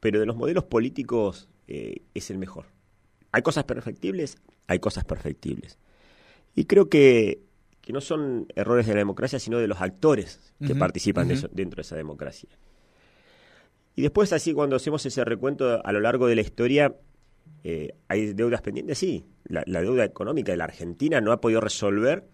pero 0.00 0.18
de 0.18 0.24
los 0.24 0.36
modelos 0.36 0.64
políticos 0.64 1.50
eh, 1.68 2.00
es 2.14 2.30
el 2.30 2.38
mejor. 2.38 2.64
Hay 3.30 3.42
cosas 3.42 3.64
perfectibles, 3.64 4.38
hay 4.66 4.78
cosas 4.78 5.04
perfectibles. 5.04 5.78
Y 6.54 6.64
creo 6.64 6.88
que 6.88 7.43
que 7.84 7.92
no 7.92 8.00
son 8.00 8.46
errores 8.54 8.86
de 8.86 8.94
la 8.94 8.98
democracia, 8.98 9.38
sino 9.38 9.58
de 9.58 9.66
los 9.68 9.80
actores 9.80 10.54
que 10.66 10.74
participan 10.74 11.28
dentro 11.28 11.76
de 11.76 11.82
esa 11.82 11.96
democracia. 11.96 12.48
Y 13.94 14.02
después, 14.02 14.32
así, 14.32 14.54
cuando 14.54 14.76
hacemos 14.76 15.04
ese 15.04 15.24
recuento 15.24 15.84
a 15.84 15.92
lo 15.92 16.00
largo 16.00 16.26
de 16.26 16.34
la 16.34 16.40
historia, 16.40 16.94
Eh, 17.66 17.94
¿Hay 18.08 18.34
deudas 18.34 18.60
pendientes? 18.60 18.98
Sí. 18.98 19.24
La, 19.44 19.62
la, 19.66 19.80
deuda 19.80 20.04
económica 20.04 20.52
de 20.52 20.58
la 20.58 20.64
Argentina 20.64 21.20
no 21.20 21.32
ha 21.32 21.40
podido 21.40 21.60
resolver 21.60 22.28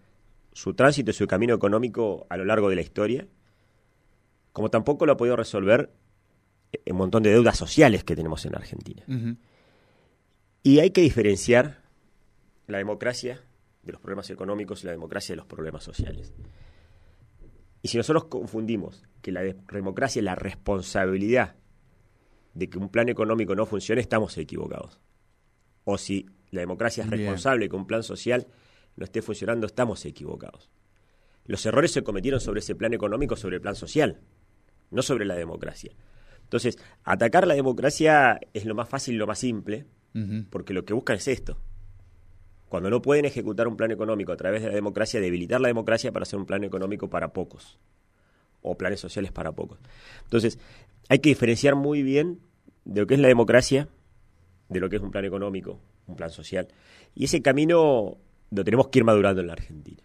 su 0.51 0.73
tránsito 0.73 1.11
y 1.11 1.13
su 1.13 1.25
camino 1.25 1.53
económico 1.53 2.25
a 2.29 2.35
lo 2.35 2.43
largo 2.43 2.69
de 2.69 2.75
la 2.75 2.81
historia, 2.81 3.27
como 4.51 4.69
tampoco 4.69 5.05
lo 5.05 5.13
ha 5.13 5.17
podido 5.17 5.37
resolver 5.37 5.89
un 6.85 6.97
montón 6.97 7.23
de 7.23 7.29
deudas 7.31 7.57
sociales 7.57 8.03
que 8.03 8.15
tenemos 8.15 8.45
en 8.45 8.55
Argentina. 8.55 9.03
Y 10.63 10.79
hay 10.79 10.91
que 10.91 11.01
diferenciar 11.01 11.79
la 12.67 12.77
democracia 12.79 13.41
de 13.83 13.91
los 13.91 14.01
problemas 14.01 14.29
económicos 14.29 14.83
y 14.83 14.87
la 14.87 14.91
democracia 14.91 15.33
de 15.33 15.37
los 15.37 15.47
problemas 15.47 15.83
sociales. 15.83 16.33
Y 17.81 17.87
si 17.87 17.97
nosotros 17.97 18.25
confundimos 18.25 19.03
que 19.21 19.31
la 19.31 19.41
democracia 19.41 20.19
es 20.19 20.25
la 20.25 20.35
responsabilidad 20.35 21.55
de 22.53 22.69
que 22.69 22.77
un 22.77 22.89
plan 22.89 23.09
económico 23.09 23.55
no 23.55 23.65
funcione, 23.65 24.01
estamos 24.01 24.37
equivocados. 24.37 24.99
O 25.83 25.97
si 25.97 26.27
la 26.51 26.61
democracia 26.61 27.03
es 27.03 27.09
responsable 27.09 27.65
de 27.65 27.69
que 27.69 27.75
un 27.75 27.87
plan 27.87 28.03
social 28.03 28.47
no 28.95 29.05
esté 29.05 29.21
funcionando, 29.21 29.65
estamos 29.65 30.05
equivocados. 30.05 30.69
Los 31.45 31.65
errores 31.65 31.91
se 31.91 32.03
cometieron 32.03 32.39
sobre 32.39 32.59
ese 32.59 32.75
plan 32.75 32.93
económico, 32.93 33.35
sobre 33.35 33.55
el 33.55 33.61
plan 33.61 33.75
social, 33.75 34.19
no 34.91 35.01
sobre 35.01 35.25
la 35.25 35.35
democracia. 35.35 35.95
Entonces, 36.43 36.77
atacar 37.03 37.47
la 37.47 37.55
democracia 37.55 38.39
es 38.53 38.65
lo 38.65 38.75
más 38.75 38.89
fácil, 38.89 39.15
lo 39.15 39.25
más 39.25 39.39
simple, 39.39 39.85
porque 40.49 40.73
lo 40.73 40.83
que 40.83 40.93
buscan 40.93 41.15
es 41.15 41.27
esto. 41.29 41.57
Cuando 42.71 42.89
no 42.89 43.01
pueden 43.01 43.25
ejecutar 43.25 43.67
un 43.67 43.75
plan 43.75 43.91
económico 43.91 44.31
a 44.31 44.37
través 44.37 44.61
de 44.61 44.69
la 44.69 44.73
democracia, 44.73 45.19
debilitar 45.19 45.59
la 45.59 45.67
democracia 45.67 46.13
para 46.13 46.23
hacer 46.23 46.39
un 46.39 46.45
plan 46.45 46.63
económico 46.63 47.09
para 47.09 47.33
pocos, 47.33 47.77
o 48.61 48.77
planes 48.77 49.01
sociales 49.01 49.33
para 49.33 49.51
pocos. 49.51 49.77
Entonces, 50.23 50.57
hay 51.09 51.19
que 51.19 51.27
diferenciar 51.27 51.75
muy 51.75 52.01
bien 52.01 52.39
de 52.85 53.01
lo 53.01 53.07
que 53.07 53.15
es 53.15 53.19
la 53.19 53.27
democracia, 53.27 53.89
de 54.69 54.79
lo 54.79 54.89
que 54.89 54.95
es 54.95 55.01
un 55.01 55.11
plan 55.11 55.25
económico, 55.25 55.81
un 56.07 56.15
plan 56.15 56.29
social. 56.29 56.69
Y 57.13 57.25
ese 57.25 57.41
camino 57.41 58.17
lo 58.51 58.63
tenemos 58.63 58.87
que 58.87 58.99
ir 58.99 59.03
madurando 59.03 59.41
en 59.41 59.47
la 59.47 59.53
Argentina. 59.53 60.03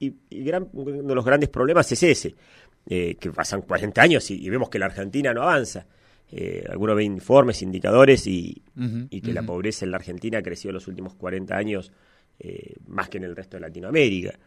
Y, 0.00 0.16
uno 0.72 1.02
de 1.04 1.14
los 1.14 1.24
grandes 1.24 1.48
problemas 1.48 1.92
es 1.92 2.02
ese, 2.02 2.34
eh, 2.86 3.14
que 3.20 3.30
pasan 3.30 3.62
40 3.62 4.02
años 4.02 4.28
y, 4.32 4.50
vemos 4.50 4.68
que 4.68 4.80
la 4.80 4.86
Argentina 4.86 5.32
no 5.32 5.42
avanza. 5.42 5.86
Eh, 6.32 6.64
algunos 6.68 6.96
ven 6.96 7.12
informes, 7.12 7.62
indicadores 7.62 8.26
y, 8.26 8.62
que 9.22 9.32
la 9.32 9.42
pobreza 9.42 9.84
en 9.84 9.92
la 9.92 9.98
Argentina 9.98 10.38
ha 10.38 10.42
crecido 10.42 10.70
en 10.70 10.74
los 10.74 10.88
últimos 10.88 11.14
40 11.14 11.56
años 11.56 11.92
eh, 12.38 12.74
más 12.86 13.08
que 13.08 13.18
en 13.18 13.24
el 13.24 13.36
resto 13.36 13.56
de 13.56 13.60
Latinoamérica. 13.60 14.38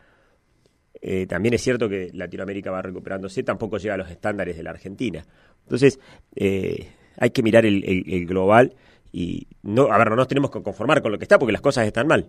Eh, 1.02 1.26
también 1.28 1.54
es 1.54 1.62
cierto 1.62 1.88
que 1.88 2.10
Latinoamérica 2.14 2.72
va 2.72 2.82
recuperándose, 2.82 3.44
tampoco 3.44 3.78
llega 3.78 3.94
a 3.94 3.98
los 3.98 4.12
estándares 4.12 4.58
de 4.58 4.64
la 4.64 4.72
Argentina. 4.72 5.26
Entonces, 5.64 6.00
hay 6.36 7.30
que 7.30 7.44
mirar 7.44 7.66
el, 7.66 8.26
global 8.26 8.76
y 9.12 9.48
no, 9.64 9.92
a 9.92 9.98
ver, 9.98 10.10
no 10.10 10.18
nos 10.18 10.28
tenemos 10.28 10.52
que 10.52 10.62
conformar 10.62 11.02
con 11.02 11.12
lo 11.12 11.18
que 11.18 11.24
está 11.24 11.40
porque 11.40 11.54
las 11.54 11.62
cosas 11.62 11.88
están 11.88 12.08
mal. 12.08 12.28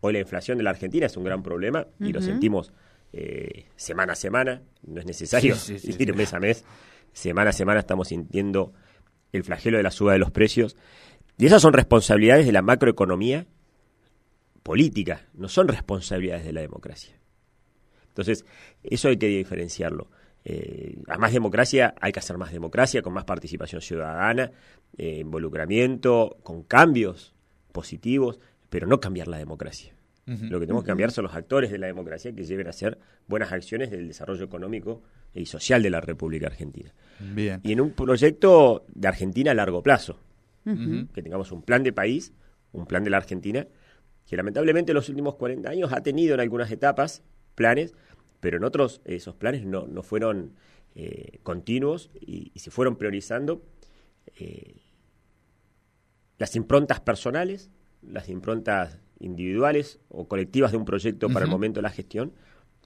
Hoy 0.00 0.12
la 0.12 0.20
inflación 0.20 0.58
de 0.58 0.64
la 0.64 0.70
Argentina 0.70 1.06
es 1.06 1.16
un 1.16 1.24
gran 1.24 1.42
problema 1.42 1.86
y 2.00 2.12
lo 2.12 2.20
sentimos 2.20 2.72
semana 3.76 4.14
a 4.14 4.16
semana, 4.16 4.62
no 4.86 5.00
es 5.00 5.06
necesario 5.06 5.54
ir 5.98 6.14
mes 6.14 6.34
a 6.34 6.40
mes. 6.40 6.64
Semana 7.12 7.50
a 7.50 7.52
semana 7.52 7.80
estamos 7.80 8.08
sintiendo 8.08 8.72
el 9.32 9.44
flagelo 9.44 9.76
de 9.76 9.82
la 9.82 9.90
suba 9.90 10.12
de 10.12 10.18
los 10.18 10.30
precios. 10.30 10.76
Y 11.36 11.46
esas 11.46 11.62
son 11.62 11.72
responsabilidades 11.72 12.46
de 12.46 12.52
la 12.52 12.62
macroeconomía 12.62 13.46
política, 14.62 15.26
no 15.34 15.48
son 15.48 15.68
responsabilidades 15.68 16.44
de 16.44 16.52
la 16.52 16.60
democracia. 16.60 17.14
Entonces, 18.08 18.44
eso 18.82 19.08
hay 19.08 19.16
que 19.16 19.28
diferenciarlo. 19.28 20.08
Eh, 20.44 20.98
a 21.08 21.18
más 21.18 21.32
democracia 21.32 21.94
hay 22.00 22.12
que 22.12 22.18
hacer 22.18 22.38
más 22.38 22.52
democracia, 22.52 23.02
con 23.02 23.12
más 23.12 23.24
participación 23.24 23.80
ciudadana, 23.80 24.50
eh, 24.96 25.18
involucramiento, 25.20 26.36
con 26.42 26.62
cambios 26.62 27.34
positivos, 27.72 28.40
pero 28.68 28.86
no 28.86 29.00
cambiar 29.00 29.28
la 29.28 29.38
democracia. 29.38 29.94
Lo 30.26 30.60
que 30.60 30.66
tenemos 30.66 30.82
que 30.82 30.88
cambiar 30.88 31.10
son 31.10 31.24
los 31.24 31.34
actores 31.34 31.70
de 31.70 31.78
la 31.78 31.86
democracia 31.86 32.34
que 32.34 32.44
lleven 32.44 32.66
a 32.66 32.70
hacer 32.70 32.98
buenas 33.28 33.50
acciones 33.50 33.90
del 33.90 34.08
desarrollo 34.08 34.44
económico 34.44 35.02
y 35.34 35.46
social 35.46 35.82
de 35.82 35.90
la 35.90 36.00
República 36.00 36.46
Argentina. 36.46 36.92
Bien. 37.20 37.60
Y 37.62 37.72
en 37.72 37.80
un 37.80 37.90
proyecto 37.90 38.84
de 38.94 39.08
Argentina 39.08 39.50
a 39.50 39.54
largo 39.54 39.82
plazo, 39.82 40.20
que 40.64 41.22
tengamos 41.22 41.50
un 41.50 41.62
plan 41.62 41.82
de 41.82 41.94
país, 41.94 42.32
un 42.72 42.86
plan 42.86 43.02
de 43.02 43.08
la 43.08 43.16
Argentina, 43.16 43.66
que 44.26 44.36
lamentablemente 44.36 44.92
en 44.92 44.96
los 44.96 45.08
últimos 45.08 45.36
40 45.36 45.70
años 45.70 45.92
ha 45.94 46.02
tenido 46.02 46.34
en 46.34 46.40
algunas 46.40 46.70
etapas 46.70 47.22
planes, 47.54 47.94
pero 48.40 48.58
en 48.58 48.64
otros 48.64 49.00
esos 49.06 49.34
planes 49.34 49.64
no, 49.64 49.86
no 49.86 50.02
fueron 50.02 50.52
eh, 50.94 51.38
continuos 51.42 52.10
y, 52.20 52.52
se 52.56 52.70
fueron 52.70 52.96
priorizando 52.96 53.62
eh, 54.36 54.82
las 56.38 56.56
improntas 56.56 57.00
personales, 57.00 57.70
las 58.02 58.28
improntas 58.28 58.98
individuales 59.20 60.00
o 60.08 60.28
colectivas 60.28 60.72
de 60.72 60.76
un 60.76 60.84
proyecto 60.84 61.28
para 61.28 61.44
el 61.44 61.50
momento 61.50 61.78
de 61.78 61.82
la 61.82 61.90
gestión, 61.90 62.32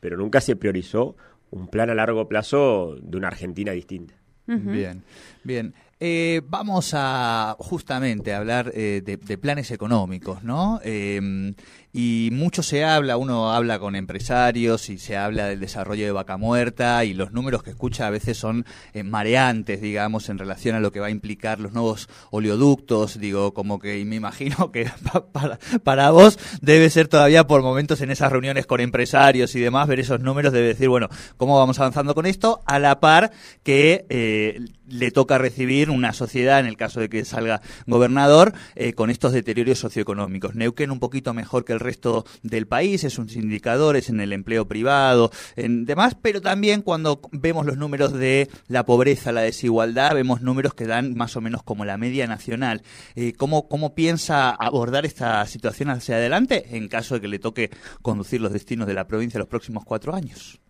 pero 0.00 0.16
nunca 0.16 0.40
se 0.40 0.56
priorizó 0.56 1.16
un 1.52 1.68
plan 1.68 1.90
a 1.90 1.94
largo 1.94 2.28
plazo 2.28 2.96
de 3.00 3.16
una 3.16 3.28
Argentina 3.28 3.72
distinta. 3.72 4.14
Bien, 4.46 5.02
bien. 5.44 5.74
Eh, 6.04 6.42
vamos 6.48 6.94
a 6.94 7.54
justamente 7.60 8.34
hablar 8.34 8.72
eh, 8.74 9.02
de, 9.04 9.38
planes 9.38 9.70
económicos, 9.70 10.42
¿no? 10.42 10.80
Em, 10.82 11.54
y 11.92 12.30
mucho 12.32 12.64
se 12.64 12.84
habla, 12.84 13.16
uno 13.16 13.52
habla 13.52 13.78
con 13.78 13.94
empresarios 13.94 14.90
y 14.90 14.98
se 14.98 15.16
habla 15.16 15.46
del 15.46 15.60
desarrollo 15.60 16.04
de 16.04 16.10
Vaca 16.10 16.36
Muerta 16.38 17.04
y 17.04 17.14
los 17.14 17.30
números 17.30 17.62
que 17.62 17.70
escucha 17.70 18.08
a 18.08 18.10
veces 18.10 18.36
son 18.36 18.66
eh, 18.94 19.04
mareantes, 19.04 19.80
digamos, 19.80 20.28
en 20.28 20.38
relación 20.38 20.74
a 20.74 20.80
lo 20.80 20.90
que 20.90 20.98
va 20.98 21.06
a 21.06 21.10
implicar 21.10 21.60
los 21.60 21.72
nuevos 21.72 22.08
oleoductos, 22.30 23.20
digo, 23.20 23.54
como 23.54 23.78
que 23.78 24.04
me 24.04 24.16
imagino 24.16 24.72
que 24.72 24.90
para, 25.32 25.60
para 25.84 26.10
vos 26.10 26.36
debe 26.62 26.90
ser 26.90 27.06
todavía 27.06 27.46
por 27.46 27.62
momentos 27.62 28.00
en 28.00 28.10
esas 28.10 28.32
reuniones 28.32 28.66
con 28.66 28.80
empresarios 28.80 29.54
y 29.54 29.60
demás, 29.60 29.86
ver 29.86 30.00
esos 30.00 30.18
números, 30.18 30.52
debe 30.52 30.66
decir, 30.66 30.88
bueno, 30.88 31.08
¿cómo 31.36 31.56
vamos 31.60 31.78
avanzando 31.78 32.12
con 32.12 32.26
esto? 32.26 32.60
A 32.66 32.80
la 32.80 32.98
par 32.98 33.30
que 33.62 34.58
le 34.88 35.10
toca 35.10 35.38
recibir 35.38 35.91
una 35.92 36.12
sociedad, 36.12 36.60
en 36.60 36.66
el 36.66 36.76
caso 36.76 37.00
de 37.00 37.08
que 37.08 37.24
salga 37.24 37.60
gobernador, 37.86 38.52
eh, 38.76 38.92
con 38.92 39.10
estos 39.10 39.32
deterioros 39.32 39.78
socioeconómicos. 39.78 40.54
Neuquén 40.54 40.90
un 40.90 41.00
poquito 41.00 41.34
mejor 41.34 41.64
que 41.64 41.72
el 41.72 41.80
resto 41.80 42.24
del 42.42 42.66
país, 42.66 43.04
es 43.04 43.18
un 43.18 43.28
indicadores 43.36 44.08
en 44.08 44.20
el 44.20 44.32
empleo 44.32 44.66
privado, 44.66 45.30
en 45.56 45.84
demás, 45.84 46.16
pero 46.20 46.40
también 46.40 46.82
cuando 46.82 47.20
vemos 47.32 47.66
los 47.66 47.76
números 47.76 48.12
de 48.12 48.48
la 48.68 48.84
pobreza, 48.84 49.32
la 49.32 49.42
desigualdad, 49.42 50.14
vemos 50.14 50.42
números 50.42 50.74
que 50.74 50.86
dan 50.86 51.14
más 51.14 51.36
o 51.36 51.40
menos 51.40 51.62
como 51.62 51.84
la 51.84 51.98
media 51.98 52.26
nacional. 52.26 52.82
Eh, 53.14 53.32
¿cómo, 53.34 53.68
¿Cómo 53.68 53.94
piensa 53.94 54.50
abordar 54.50 55.06
esta 55.06 55.44
situación 55.46 55.90
hacia 55.90 56.16
adelante 56.16 56.76
en 56.76 56.88
caso 56.88 57.14
de 57.14 57.20
que 57.20 57.28
le 57.28 57.38
toque 57.38 57.70
conducir 58.02 58.40
los 58.40 58.52
destinos 58.52 58.86
de 58.86 58.94
la 58.94 59.06
provincia 59.06 59.38
los 59.38 59.48
próximos 59.48 59.84
cuatro 59.84 60.14
años? 60.14 60.60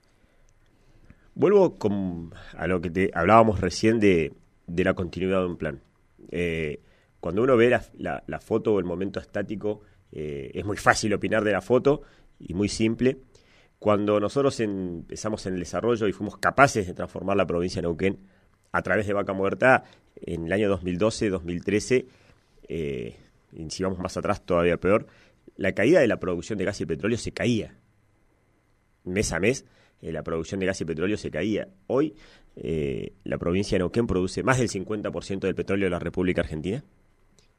Vuelvo 1.35 1.77
con, 1.77 2.33
a 2.57 2.67
lo 2.67 2.81
que 2.81 2.91
te 2.91 3.11
hablábamos 3.15 3.61
recién 3.61 4.01
de, 4.01 4.35
de 4.75 4.85
la 4.85 4.95
continuidad 4.95 5.41
de 5.41 5.47
un 5.47 5.57
plan. 5.57 5.81
Eh, 6.31 6.81
cuando 7.21 7.43
uno 7.43 7.57
ve 7.57 7.79
la, 7.99 8.41
foto 8.41 8.75
o 8.75 8.79
el 8.79 8.85
momento 8.85 9.21
estático, 9.21 9.83
eh, 10.11 10.51
es 10.55 10.65
muy 10.65 10.77
fácil 10.77 11.13
opinar 11.15 11.45
de 11.45 11.53
la 11.53 11.61
foto 11.61 12.03
y 12.39 12.55
muy 12.55 12.69
simple. 12.69 13.19
Cuando 13.79 14.19
nosotros 14.19 14.59
empezamos 14.61 15.45
en 15.47 15.55
el 15.55 15.61
desarrollo 15.61 16.09
y 16.09 16.13
fuimos 16.13 16.39
capaces 16.39 16.87
de 16.87 16.95
transformar 16.95 17.37
la 17.37 17.47
provincia 17.47 17.83
de 17.83 17.89
Neuquén 17.89 18.19
a 18.73 18.83
través 18.83 19.07
de 19.07 19.13
Vaca 19.13 19.33
Muerta 19.33 19.85
en 20.17 20.47
el 20.47 20.53
año 20.53 20.69
2012, 20.69 21.29
2013, 21.29 22.07
eh, 22.69 23.17
y 23.53 23.71
si 23.71 23.83
vamos 23.83 23.99
más 23.99 24.17
atrás 24.17 24.45
todavía 24.45 24.79
peor, 24.79 25.07
la 25.57 25.73
caída 25.73 26.01
de 26.01 26.09
la 26.09 26.19
producción 26.19 26.59
de 26.59 26.65
gas 26.65 26.81
y 26.81 26.87
petróleo 26.87 27.19
se 27.19 27.33
caía 27.33 27.75
mes 29.05 29.33
a 29.33 29.41
mes 29.41 29.67
eh, 30.03 30.13
la 30.13 30.23
producción 30.23 30.59
de 30.61 30.67
gas 30.67 30.81
y 30.81 30.85
petróleo 30.85 31.17
se 31.17 31.31
caía. 31.31 31.69
Hoy 31.87 32.15
eh, 32.57 33.15
la 33.23 33.39
provincia 33.39 33.77
de 33.77 33.79
Neuquén 33.79 34.09
produce 34.09 34.43
más 34.43 34.59
del 34.59 34.69
50% 34.69 35.41
del 35.41 35.55
petróleo 35.55 35.87
de 35.87 35.91
la 35.91 36.01
República 36.01 36.43
Argentina 36.43 36.85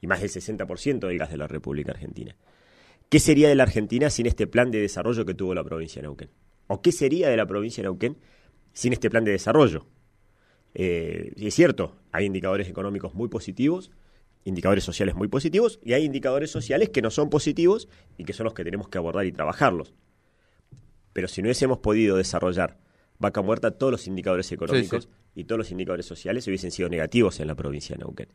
y 0.01 0.07
más 0.07 0.19
del 0.19 0.29
60% 0.29 1.07
del 1.07 1.17
gas 1.17 1.31
de 1.31 1.37
la 1.37 1.47
República 1.47 1.93
Argentina. 1.93 2.35
¿Qué 3.09 3.19
sería 3.19 3.47
de 3.47 3.55
la 3.55 3.63
Argentina 3.63 4.09
sin 4.09 4.25
este 4.25 4.45
plan 4.45 4.71
de 4.71 4.81
desarrollo 4.81 5.25
que 5.25 5.33
tuvo 5.33 5.55
la 5.55 5.63
provincia 5.63 6.01
de 6.01 6.07
Neuquén? 6.07 6.29
¿O 6.67 6.81
qué 6.81 6.91
sería 6.91 7.29
de 7.29 7.37
la 7.37 7.45
provincia 7.45 7.81
de 7.81 7.87
Neuquén 7.87 8.17
sin 8.73 8.91
este 8.91 9.09
plan 9.09 9.23
de 9.23 9.31
desarrollo? 9.31 9.87
Eh, 10.73 11.31
es 11.37 11.53
cierto, 11.53 11.95
hay 12.11 12.25
indicadores 12.25 12.67
económicos 12.67 13.13
muy 13.13 13.29
positivos, 13.29 13.91
indicadores 14.43 14.83
sociales 14.83 15.15
muy 15.15 15.29
positivos, 15.29 15.79
y 15.81 15.93
hay 15.93 16.03
indicadores 16.03 16.51
sociales 16.51 16.89
que 16.89 17.01
no 17.01 17.09
son 17.09 17.29
positivos 17.29 17.87
y 18.17 18.25
que 18.25 18.33
son 18.33 18.43
los 18.43 18.53
que 18.53 18.65
tenemos 18.65 18.89
que 18.89 18.97
abordar 18.97 19.25
y 19.25 19.31
trabajarlos. 19.31 19.93
Pero 21.13 21.27
si 21.27 21.41
no 21.41 21.47
hubiésemos 21.47 21.79
podido 21.79 22.17
desarrollar 22.17 22.77
vaca 23.19 23.41
muerta, 23.41 23.71
todos 23.71 23.91
los 23.91 24.07
indicadores 24.07 24.51
económicos 24.51 25.07
y 25.35 25.45
todos 25.45 25.59
los 25.59 25.71
indicadores 25.71 26.05
sociales 26.05 26.47
hubiesen 26.47 26.71
sido 26.71 26.89
negativos 26.89 27.39
en 27.39 27.47
la 27.47 27.55
provincia 27.55 27.95
de 27.95 27.99
Neuquén. 27.99 28.29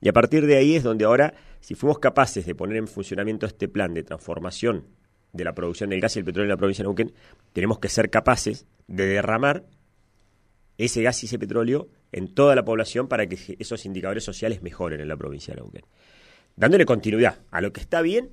Y 0.00 0.08
a 0.08 0.12
partir 0.12 0.46
de 0.46 0.56
ahí 0.56 0.74
es 0.74 0.82
donde 0.82 1.04
ahora, 1.04 1.34
si 1.60 1.74
fuimos 1.74 2.00
capaces 2.00 2.44
de 2.44 2.54
poner 2.54 2.76
en 2.76 2.88
funcionamiento 2.88 3.46
este 3.46 3.68
plan 3.68 3.94
de 3.94 4.02
transformación 4.02 4.86
de 5.32 5.44
la 5.44 5.54
producción 5.54 5.90
del 5.90 6.00
gas 6.00 6.16
y 6.16 6.18
el 6.18 6.24
petróleo 6.24 6.46
en 6.46 6.50
la 6.50 6.56
provincia 6.56 6.82
de 6.82 6.88
Neuquén, 6.88 7.14
tenemos 7.52 7.78
que 7.78 7.88
ser 7.88 8.10
capaces 8.10 8.66
de 8.88 9.06
derramar 9.06 9.64
ese 10.76 11.02
gas 11.02 11.22
y 11.22 11.26
ese 11.26 11.38
petróleo 11.38 11.88
en 12.10 12.34
toda 12.34 12.56
la 12.56 12.64
población 12.64 13.08
para 13.08 13.26
que 13.28 13.56
esos 13.58 13.86
indicadores 13.86 14.24
sociales 14.24 14.62
mejoren 14.62 15.00
en 15.00 15.08
la 15.08 15.16
provincia 15.16 15.54
de 15.54 15.60
Neuquén. 15.60 15.84
dándole 16.56 16.84
continuidad 16.84 17.38
a 17.50 17.60
lo 17.60 17.72
que 17.72 17.80
está 17.80 18.02
bien, 18.02 18.30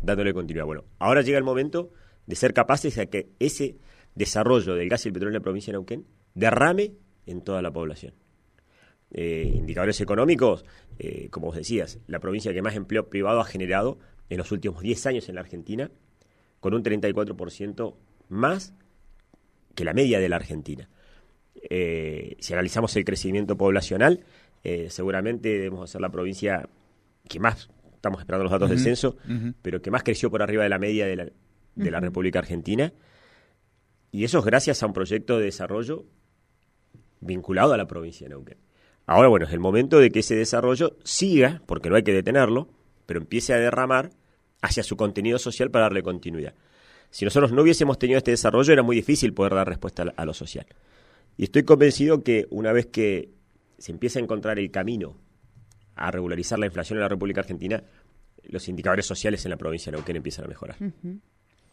dándole 0.00 0.32
continuidad. 0.32 0.66
Bueno, 0.66 0.84
ahora 0.98 1.22
llega 1.22 1.38
el 1.38 1.44
momento 1.44 1.90
de 2.30 2.36
ser 2.36 2.54
capaces 2.54 2.94
de 2.94 3.08
que 3.08 3.32
ese 3.40 3.76
desarrollo 4.14 4.76
del 4.76 4.88
gas 4.88 5.04
y 5.04 5.08
el 5.08 5.12
petróleo 5.12 5.36
en 5.36 5.40
la 5.40 5.42
provincia 5.42 5.72
de 5.72 5.78
Neuquén 5.78 6.06
derrame 6.34 6.92
en 7.26 7.42
toda 7.42 7.60
la 7.60 7.72
población. 7.72 8.14
Eh, 9.10 9.50
indicadores 9.52 10.00
económicos, 10.00 10.64
eh, 11.00 11.26
como 11.30 11.48
vos 11.48 11.56
decías, 11.56 11.98
la 12.06 12.20
provincia 12.20 12.54
que 12.54 12.62
más 12.62 12.76
empleo 12.76 13.10
privado 13.10 13.40
ha 13.40 13.44
generado 13.44 13.98
en 14.28 14.38
los 14.38 14.52
últimos 14.52 14.80
10 14.80 15.06
años 15.06 15.28
en 15.28 15.34
la 15.34 15.40
Argentina, 15.40 15.90
con 16.60 16.72
un 16.72 16.84
34% 16.84 17.96
más 18.28 18.74
que 19.74 19.84
la 19.84 19.92
media 19.92 20.20
de 20.20 20.28
la 20.28 20.36
Argentina. 20.36 20.88
Eh, 21.68 22.36
si 22.38 22.52
analizamos 22.52 22.94
el 22.94 23.04
crecimiento 23.04 23.58
poblacional, 23.58 24.24
seguramente 24.88 25.48
debemos 25.48 25.90
ser 25.90 26.00
la 26.00 26.10
provincia 26.10 26.68
que 27.26 27.40
más, 27.40 27.70
estamos 27.92 28.20
esperando 28.20 28.44
los 28.44 28.52
datos 28.52 28.68
del 28.68 28.78
censo, 28.78 29.16
pero 29.62 29.82
que 29.82 29.90
más 29.90 30.02
creció 30.04 30.30
por 30.30 30.42
arriba 30.42 30.62
de 30.62 30.68
la 30.68 30.78
media 30.78 31.06
de 31.06 31.16
la, 31.16 31.26
de 31.74 31.90
la 31.90 32.00
República 32.00 32.38
Argentina. 32.38 32.92
Y 34.12 34.24
eso 34.24 34.38
es 34.38 34.44
gracias 34.44 34.82
a 34.82 34.86
un 34.86 34.92
proyecto 34.92 35.38
de 35.38 35.44
desarrollo 35.44 36.04
vinculado 37.20 37.72
a 37.72 37.76
la 37.76 37.86
provincia 37.86 38.26
de 38.26 38.30
Neuquén. 38.30 38.58
Ahora, 39.06 39.28
bueno, 39.28 39.46
es 39.46 39.52
el 39.52 39.60
momento 39.60 39.98
de 39.98 40.10
que 40.10 40.20
ese 40.20 40.36
desarrollo 40.36 40.96
siga, 41.04 41.62
porque 41.66 41.90
no 41.90 41.96
hay 41.96 42.02
que 42.02 42.12
detenerlo, 42.12 42.68
pero 43.06 43.20
empiece 43.20 43.52
a 43.52 43.56
derramar 43.56 44.10
hacia 44.62 44.82
su 44.82 44.96
contenido 44.96 45.38
social 45.38 45.70
para 45.70 45.86
darle 45.86 46.02
continuidad. 46.02 46.54
Si 47.10 47.24
nosotros 47.24 47.52
no 47.52 47.62
hubiésemos 47.62 47.98
tenido 47.98 48.18
este 48.18 48.30
desarrollo, 48.30 48.72
era 48.72 48.82
muy 48.82 48.94
difícil 48.94 49.34
poder 49.34 49.54
dar 49.54 49.68
respuesta 49.68 50.12
a 50.16 50.24
lo 50.24 50.32
social. 50.32 50.66
Y 51.36 51.44
estoy 51.44 51.64
convencido 51.64 52.22
que 52.22 52.46
una 52.50 52.72
vez 52.72 52.86
que 52.86 53.30
se 53.78 53.92
empieza 53.92 54.18
a 54.18 54.22
encontrar 54.22 54.58
el 54.58 54.70
camino 54.70 55.16
a 55.96 56.10
regularizar 56.10 56.58
la 56.58 56.66
inflación 56.66 56.98
en 56.98 57.02
la 57.02 57.08
República 57.08 57.40
Argentina, 57.40 57.82
los 58.44 58.68
indicadores 58.68 59.06
sociales 59.06 59.44
en 59.44 59.50
la 59.50 59.56
provincia 59.56 59.90
de 59.90 59.98
Neuquén 59.98 60.16
empiezan 60.16 60.44
a 60.44 60.48
mejorar. 60.48 60.76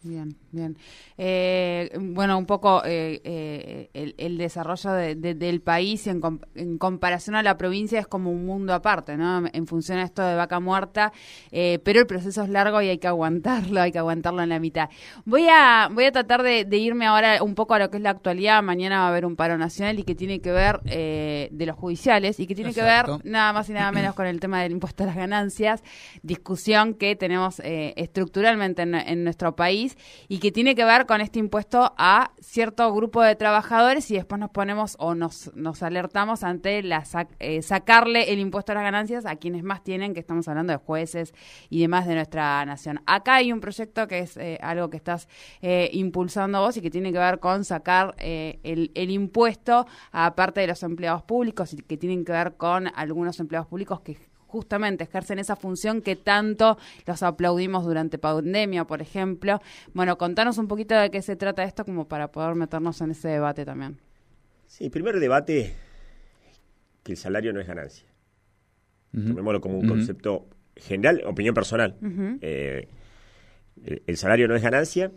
Bien, 0.04 0.36
bien. 0.52 0.78
Eh, 1.18 1.90
bueno, 2.00 2.38
un 2.38 2.46
poco 2.46 2.84
eh, 2.86 3.20
eh, 3.24 4.14
el, 4.18 4.38
desarrollo 4.38 4.92
del 4.92 5.62
país 5.62 6.06
en, 6.06 6.22
en, 6.54 6.78
comparación 6.78 7.36
a 7.36 7.42
la 7.42 7.58
provincia 7.58 8.00
es 8.00 8.08
como 8.08 8.32
un 8.32 8.46
mundo 8.46 8.76
aparte, 8.76 9.18
¿no? 9.18 9.46
En 9.52 9.66
función 9.66 9.98
a 9.98 10.04
esto 10.04 10.22
de 10.22 10.36
vaca 10.36 10.60
muerta, 10.60 11.12
pero 11.52 12.00
el 12.00 12.06
proceso 12.06 12.44
es 12.44 12.50
largo 12.50 12.80
y 12.82 12.90
hay 12.90 13.00
que 13.00 13.08
aguantarlo, 13.08 13.82
hay 13.82 13.92
que 13.92 13.98
aguantarlo 13.98 14.44
en 14.44 14.50
la 14.50 14.60
mitad. 14.60 14.90
Voy 15.26 15.48
a, 15.50 15.90
voy 15.92 16.06
a 16.06 16.12
tratar 16.12 16.44
de, 16.44 16.68
irme 16.78 17.08
ahora 17.08 17.42
un 17.42 17.56
poco 17.56 17.74
a 17.74 17.80
lo 17.80 17.90
que 17.90 17.98
es 17.98 18.04
la 18.04 18.12
actualidad. 18.12 18.62
Mañana 18.62 19.00
va 19.00 19.06
a 19.08 19.10
haber 19.10 19.26
un 19.26 19.36
paro 19.36 19.58
nacional 19.58 19.98
y 19.98 20.04
que 20.04 20.14
tiene 20.14 20.42
que 20.42 20.52
ver 20.52 20.80
de 20.84 21.66
los 21.66 21.76
judiciales 21.76 22.40
y 22.40 22.46
que 22.46 22.54
tiene 22.54 22.74
que 22.74 22.84
ver 22.84 23.06
nada 23.24 23.52
más 23.52 23.68
y 23.70 23.74
nada 23.74 23.92
menos 23.92 24.14
con 24.14 24.28
el 24.28 24.40
tema 24.40 24.62
del 24.62 24.74
impuesto 24.74 25.04
a 25.04 25.08
las 25.08 25.16
ganancias, 25.16 25.84
discusión 26.22 26.94
que 26.94 27.16
tenemos 27.16 27.62
estructuralmente 27.64 28.84
en 28.84 29.24
nuestro 29.24 29.56
país 29.56 29.97
y 30.28 30.40
que 30.40 30.52
tiene 30.52 30.76
que 30.76 30.86
ver 30.86 31.06
con 31.06 31.22
este 31.22 31.40
impuesto 31.40 31.94
a 31.98 32.32
cierto 32.40 32.94
grupo 32.94 33.22
de 33.22 33.36
trabajadores 33.36 34.10
y 34.12 34.16
después 34.16 34.40
nos 34.40 34.50
ponemos 34.52 34.96
o 35.00 35.16
nos, 35.16 35.54
nos 35.56 35.84
alertamos 35.84 36.44
ante 36.44 36.84
la 36.84 37.04
eh, 37.40 37.62
sacarle 37.62 38.32
el 38.32 38.40
impuesto 38.40 38.72
a 38.72 38.76
las 38.76 38.84
ganancias 38.84 39.26
a 39.26 39.36
quienes 39.36 39.64
más 39.64 39.84
tienen, 39.84 40.14
que 40.14 40.20
estamos 40.20 40.48
hablando 40.48 40.74
de 40.74 40.78
jueces 40.78 41.34
y 41.70 41.82
demás 41.82 42.08
de 42.08 42.16
nuestra 42.16 42.64
nación. 42.66 43.02
Acá 43.06 43.36
hay 43.36 43.52
un 43.52 43.60
proyecto 43.60 44.08
que 44.08 44.20
es 44.20 44.38
eh, 44.38 44.60
algo 44.62 44.90
que 44.90 44.98
estás 44.98 45.28
eh, 45.62 45.90
impulsando 45.94 46.62
vos 46.62 46.78
y 46.78 46.82
que 46.82 46.90
tiene 46.90 47.12
que 47.12 47.20
ver 47.20 47.40
con 47.40 47.64
sacar 47.64 48.16
el, 48.18 48.92
el 48.94 49.12
impuesto 49.12 49.86
a 50.12 50.36
parte 50.36 50.62
de 50.62 50.68
los 50.68 50.84
empleados 50.84 51.24
públicos 51.24 51.74
y 51.74 51.78
que 51.78 51.98
tienen 51.98 52.26
que 52.26 52.32
ver 52.32 52.56
con 52.58 52.88
algunos 52.96 53.40
empleados 53.40 53.68
públicos 53.68 54.02
que 54.02 54.27
justamente 54.48 55.04
ejercen 55.04 55.40
esa 55.40 55.56
función 55.56 56.02
que 56.02 56.16
tanto 56.16 56.78
los 57.06 57.24
aplaudimos 57.24 57.86
durante 57.86 58.18
pandemia, 58.18 58.86
por 58.86 59.02
ejemplo. 59.02 59.62
Bueno, 59.94 60.18
contanos 60.18 60.58
un 60.58 60.68
poquito 60.68 60.96
de 60.96 61.12
qué 61.12 61.22
se 61.22 61.36
trata 61.36 61.64
esto 61.64 61.86
como 61.86 62.08
para 62.08 62.32
poder 62.32 62.56
meternos 62.56 63.00
en 63.02 63.12
ese 63.12 63.28
debate 63.28 63.66
también. 63.66 63.98
Sí, 64.68 64.90
primer 64.90 65.20
debate, 65.20 65.76
que 67.04 67.14
el 67.14 67.18
salario 67.18 67.54
no 67.54 67.60
es 67.60 67.68
ganancia. 67.68 68.08
Tomémoslo 69.12 69.62
como 69.62 69.80
un 69.80 69.88
concepto 69.88 70.48
general, 70.76 71.24
opinión 71.26 71.56
personal. 71.56 71.96
Eh, 72.42 72.88
el, 74.06 74.18
salario 74.18 74.48
no 74.48 74.56
es 74.56 74.62
ganancia, 74.62 75.12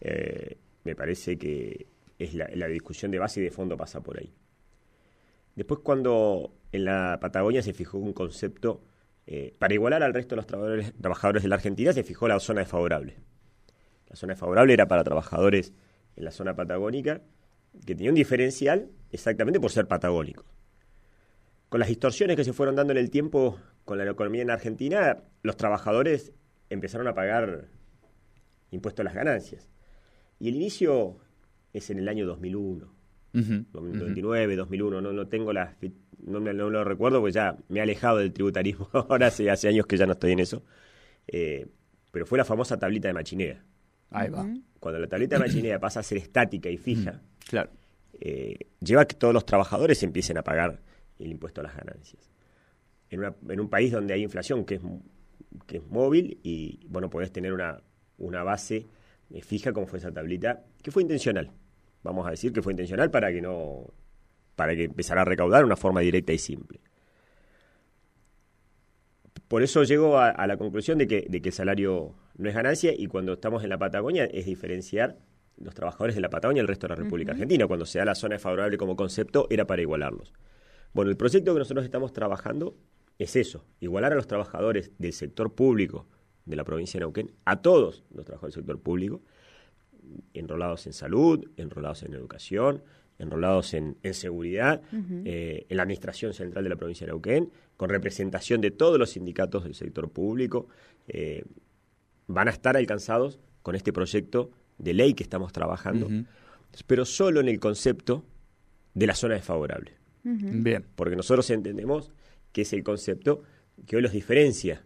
eh, 0.00 0.58
me 0.84 0.94
parece 0.94 1.38
que 1.38 1.86
es 2.18 2.34
la, 2.34 2.48
la 2.54 2.68
discusión 2.68 3.10
de 3.10 3.18
base 3.18 3.40
y 3.40 3.44
de 3.44 3.50
fondo 3.50 3.76
pasa 3.76 4.00
por 4.00 4.18
ahí. 4.18 4.32
Después 5.54 5.80
cuando 5.82 6.54
en 6.72 6.84
la 6.84 7.18
Patagonia 7.20 7.62
se 7.62 7.72
fijó 7.72 7.98
un 7.98 8.12
concepto, 8.12 8.82
eh, 9.26 9.54
para 9.58 9.74
igualar 9.74 10.02
al 10.02 10.14
resto 10.14 10.34
de 10.34 10.36
los 10.36 10.46
trabajadores, 10.46 10.92
trabajadores 11.00 11.42
de 11.42 11.48
la 11.48 11.56
Argentina, 11.56 11.92
se 11.92 12.02
fijó 12.02 12.26
la 12.28 12.40
zona 12.40 12.60
desfavorable. 12.60 13.16
La 14.08 14.16
zona 14.16 14.32
desfavorable 14.32 14.72
era 14.72 14.88
para 14.88 15.04
trabajadores 15.04 15.72
en 16.16 16.24
la 16.24 16.30
zona 16.30 16.54
patagónica, 16.54 17.22
que 17.86 17.94
tenía 17.94 18.10
un 18.10 18.16
diferencial 18.16 18.90
exactamente 19.10 19.60
por 19.60 19.70
ser 19.70 19.86
patagónico. 19.86 20.44
Con 21.68 21.80
las 21.80 21.88
distorsiones 21.88 22.36
que 22.36 22.44
se 22.44 22.52
fueron 22.52 22.76
dando 22.76 22.92
en 22.92 22.98
el 22.98 23.10
tiempo 23.10 23.58
con 23.84 23.98
la 23.98 24.10
economía 24.10 24.42
en 24.42 24.50
Argentina, 24.50 25.22
los 25.42 25.56
trabajadores 25.56 26.32
empezaron 26.68 27.08
a 27.08 27.14
pagar 27.14 27.68
impuestos 28.70 29.00
a 29.00 29.04
las 29.04 29.14
ganancias. 29.14 29.70
Y 30.38 30.48
el 30.48 30.56
inicio 30.56 31.18
es 31.72 31.88
en 31.90 31.98
el 31.98 32.08
año 32.08 32.26
2001. 32.26 33.01
2029, 33.32 34.56
2001, 34.56 35.00
no, 35.00 35.12
no 35.12 35.26
tengo 35.28 35.52
las 35.52 35.76
no, 36.24 36.40
me, 36.40 36.52
no 36.52 36.70
lo 36.70 36.84
recuerdo 36.84 37.20
porque 37.20 37.32
ya 37.32 37.56
me 37.68 37.80
he 37.80 37.82
alejado 37.82 38.18
del 38.18 38.32
tributarismo, 38.32 38.88
ahora 38.92 39.28
hace, 39.28 39.50
hace 39.50 39.68
años 39.68 39.86
que 39.86 39.96
ya 39.96 40.06
no 40.06 40.12
estoy 40.12 40.32
en 40.32 40.40
eso, 40.40 40.62
eh, 41.26 41.66
pero 42.10 42.26
fue 42.26 42.38
la 42.38 42.44
famosa 42.44 42.78
tablita 42.78 43.08
de 43.08 43.14
machinea. 43.14 43.64
Ahí 44.10 44.28
va. 44.28 44.46
Cuando 44.78 45.00
la 45.00 45.06
tablita 45.06 45.36
de 45.36 45.40
machinea 45.40 45.80
pasa 45.80 46.00
a 46.00 46.02
ser 46.02 46.18
estática 46.18 46.68
y 46.68 46.76
fija, 46.76 47.20
claro. 47.48 47.70
Eh, 48.20 48.68
lleva 48.78 49.02
a 49.02 49.04
que 49.06 49.16
todos 49.16 49.34
los 49.34 49.44
trabajadores 49.44 50.02
empiecen 50.02 50.38
a 50.38 50.44
pagar 50.44 50.80
el 51.18 51.30
impuesto 51.30 51.60
a 51.60 51.64
las 51.64 51.76
ganancias. 51.76 52.30
En, 53.10 53.20
una, 53.20 53.34
en 53.48 53.60
un 53.60 53.68
país 53.68 53.90
donde 53.90 54.14
hay 54.14 54.22
inflación 54.22 54.64
que 54.64 54.76
es, 54.76 54.82
que 55.66 55.78
es 55.78 55.86
móvil 55.88 56.38
y, 56.42 56.86
bueno, 56.88 57.10
podés 57.10 57.32
tener 57.32 57.52
una, 57.52 57.82
una 58.18 58.42
base 58.42 58.86
eh, 59.30 59.42
fija 59.42 59.72
como 59.72 59.86
fue 59.86 59.98
esa 59.98 60.12
tablita, 60.12 60.64
que 60.82 60.90
fue 60.90 61.02
intencional. 61.02 61.50
Vamos 62.02 62.26
a 62.26 62.30
decir 62.30 62.52
que 62.52 62.62
fue 62.62 62.72
intencional 62.72 63.10
para 63.10 63.32
que 63.32 63.40
no 63.40 63.92
para 64.56 64.76
que 64.76 64.84
empezara 64.84 65.22
a 65.22 65.24
recaudar 65.24 65.60
de 65.60 65.66
una 65.66 65.76
forma 65.76 66.00
directa 66.00 66.32
y 66.32 66.38
simple. 66.38 66.80
Por 69.48 69.62
eso 69.62 69.82
llego 69.84 70.18
a, 70.18 70.46
la 70.46 70.56
conclusión 70.56 70.98
de 70.98 71.06
que, 71.06 71.26
el 71.30 71.52
salario 71.52 72.14
no 72.36 72.48
es 72.48 72.54
ganancia 72.54 72.92
y 72.96 73.06
cuando 73.06 73.34
estamos 73.34 73.62
en 73.62 73.70
la 73.70 73.78
Patagonia 73.78 74.24
es 74.24 74.46
diferenciar 74.46 75.18
los 75.58 75.74
trabajadores 75.74 76.14
de 76.14 76.22
la 76.22 76.30
Patagonia 76.30 76.60
y 76.60 76.62
el 76.62 76.68
resto 76.68 76.86
de 76.86 76.94
la 76.94 77.02
República 77.02 77.32
Argentina. 77.32 77.66
Cuando 77.66 77.84
se 77.84 77.98
da 77.98 78.04
la 78.06 78.14
zona 78.14 78.38
favorable 78.38 78.78
como 78.78 78.96
concepto 78.96 79.46
era 79.50 79.66
para 79.66 79.82
igualarlos. 79.82 80.32
Bueno, 80.94 81.10
el 81.10 81.16
proyecto 81.16 81.52
que 81.52 81.58
nosotros 81.58 81.84
estamos 81.84 82.12
trabajando 82.12 82.76
es 83.18 83.36
eso, 83.36 83.64
igualar 83.80 84.12
a 84.12 84.16
los 84.16 84.26
trabajadores 84.26 84.90
del 84.98 85.12
sector 85.12 85.54
público 85.54 86.06
de 86.44 86.56
la 86.56 86.64
provincia 86.64 86.98
de 86.98 87.02
Neuquén, 87.02 87.32
a 87.44 87.62
todos 87.62 88.04
los 88.10 88.24
trabajadores 88.24 88.54
del 88.54 88.62
sector 88.62 88.80
público, 88.80 89.22
enrolados 90.34 90.86
en 90.86 90.92
salud, 90.92 91.48
enrolados 91.56 92.02
en 92.02 92.14
educación, 92.14 92.82
enrolados 93.18 93.74
en, 93.74 93.96
seguridad, 94.12 94.82
eh, 95.24 95.66
en 95.68 95.76
la 95.76 95.84
Administración 95.84 96.34
Central 96.34 96.64
de 96.64 96.70
la 96.70 96.76
provincia 96.76 97.06
de 97.06 97.12
Neuquén, 97.12 97.50
con 97.76 97.88
representación 97.88 98.60
de 98.60 98.70
todos 98.70 98.98
los 98.98 99.10
sindicatos 99.10 99.64
del 99.64 99.74
sector 99.74 100.10
público, 100.10 100.66
eh, 101.08 101.44
van 102.26 102.48
a 102.48 102.50
estar 102.50 102.76
alcanzados 102.76 103.38
con 103.62 103.74
este 103.74 103.92
proyecto 103.92 104.50
de 104.78 104.94
ley 104.94 105.14
que 105.14 105.22
estamos 105.22 105.52
trabajando, 105.52 106.08
pero 106.86 107.04
solo 107.04 107.40
en 107.40 107.48
el 107.48 107.60
concepto 107.60 108.24
de 108.94 109.06
la 109.06 109.14
zona 109.14 109.34
desfavorable. 109.34 109.92
Bien. 110.24 110.84
Porque 110.94 111.16
nosotros 111.16 111.48
entendemos 111.50 112.12
que 112.52 112.62
es 112.62 112.72
el 112.72 112.82
concepto 112.82 113.42
que 113.86 113.96
hoy 113.96 114.02
los 114.02 114.12
diferencia 114.12 114.84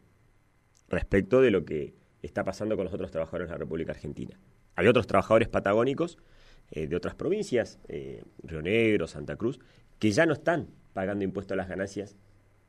respecto 0.88 1.40
de 1.40 1.50
lo 1.50 1.64
que 1.64 1.94
está 2.22 2.44
pasando 2.44 2.76
con 2.76 2.85
los 2.85 2.94
otros 2.94 3.11
trabajadores 3.11 3.48
de 3.48 3.52
la 3.52 3.59
República 3.59 3.92
Argentina. 3.92 4.38
Hay 4.76 4.86
otros 4.86 5.06
trabajadores 5.06 5.48
patagónicos 5.48 6.18
eh, 6.70 6.86
de 6.86 6.96
otras 6.96 7.14
provincias, 7.14 7.78
eh, 7.88 8.22
Río 8.42 8.62
Negro, 8.62 9.06
Santa 9.06 9.36
Cruz, 9.36 9.58
que 9.98 10.10
ya 10.10 10.26
no 10.26 10.34
están 10.34 10.68
pagando 10.92 11.24
impuestos 11.24 11.54
a 11.54 11.56
las 11.56 11.68
ganancias 11.68 12.16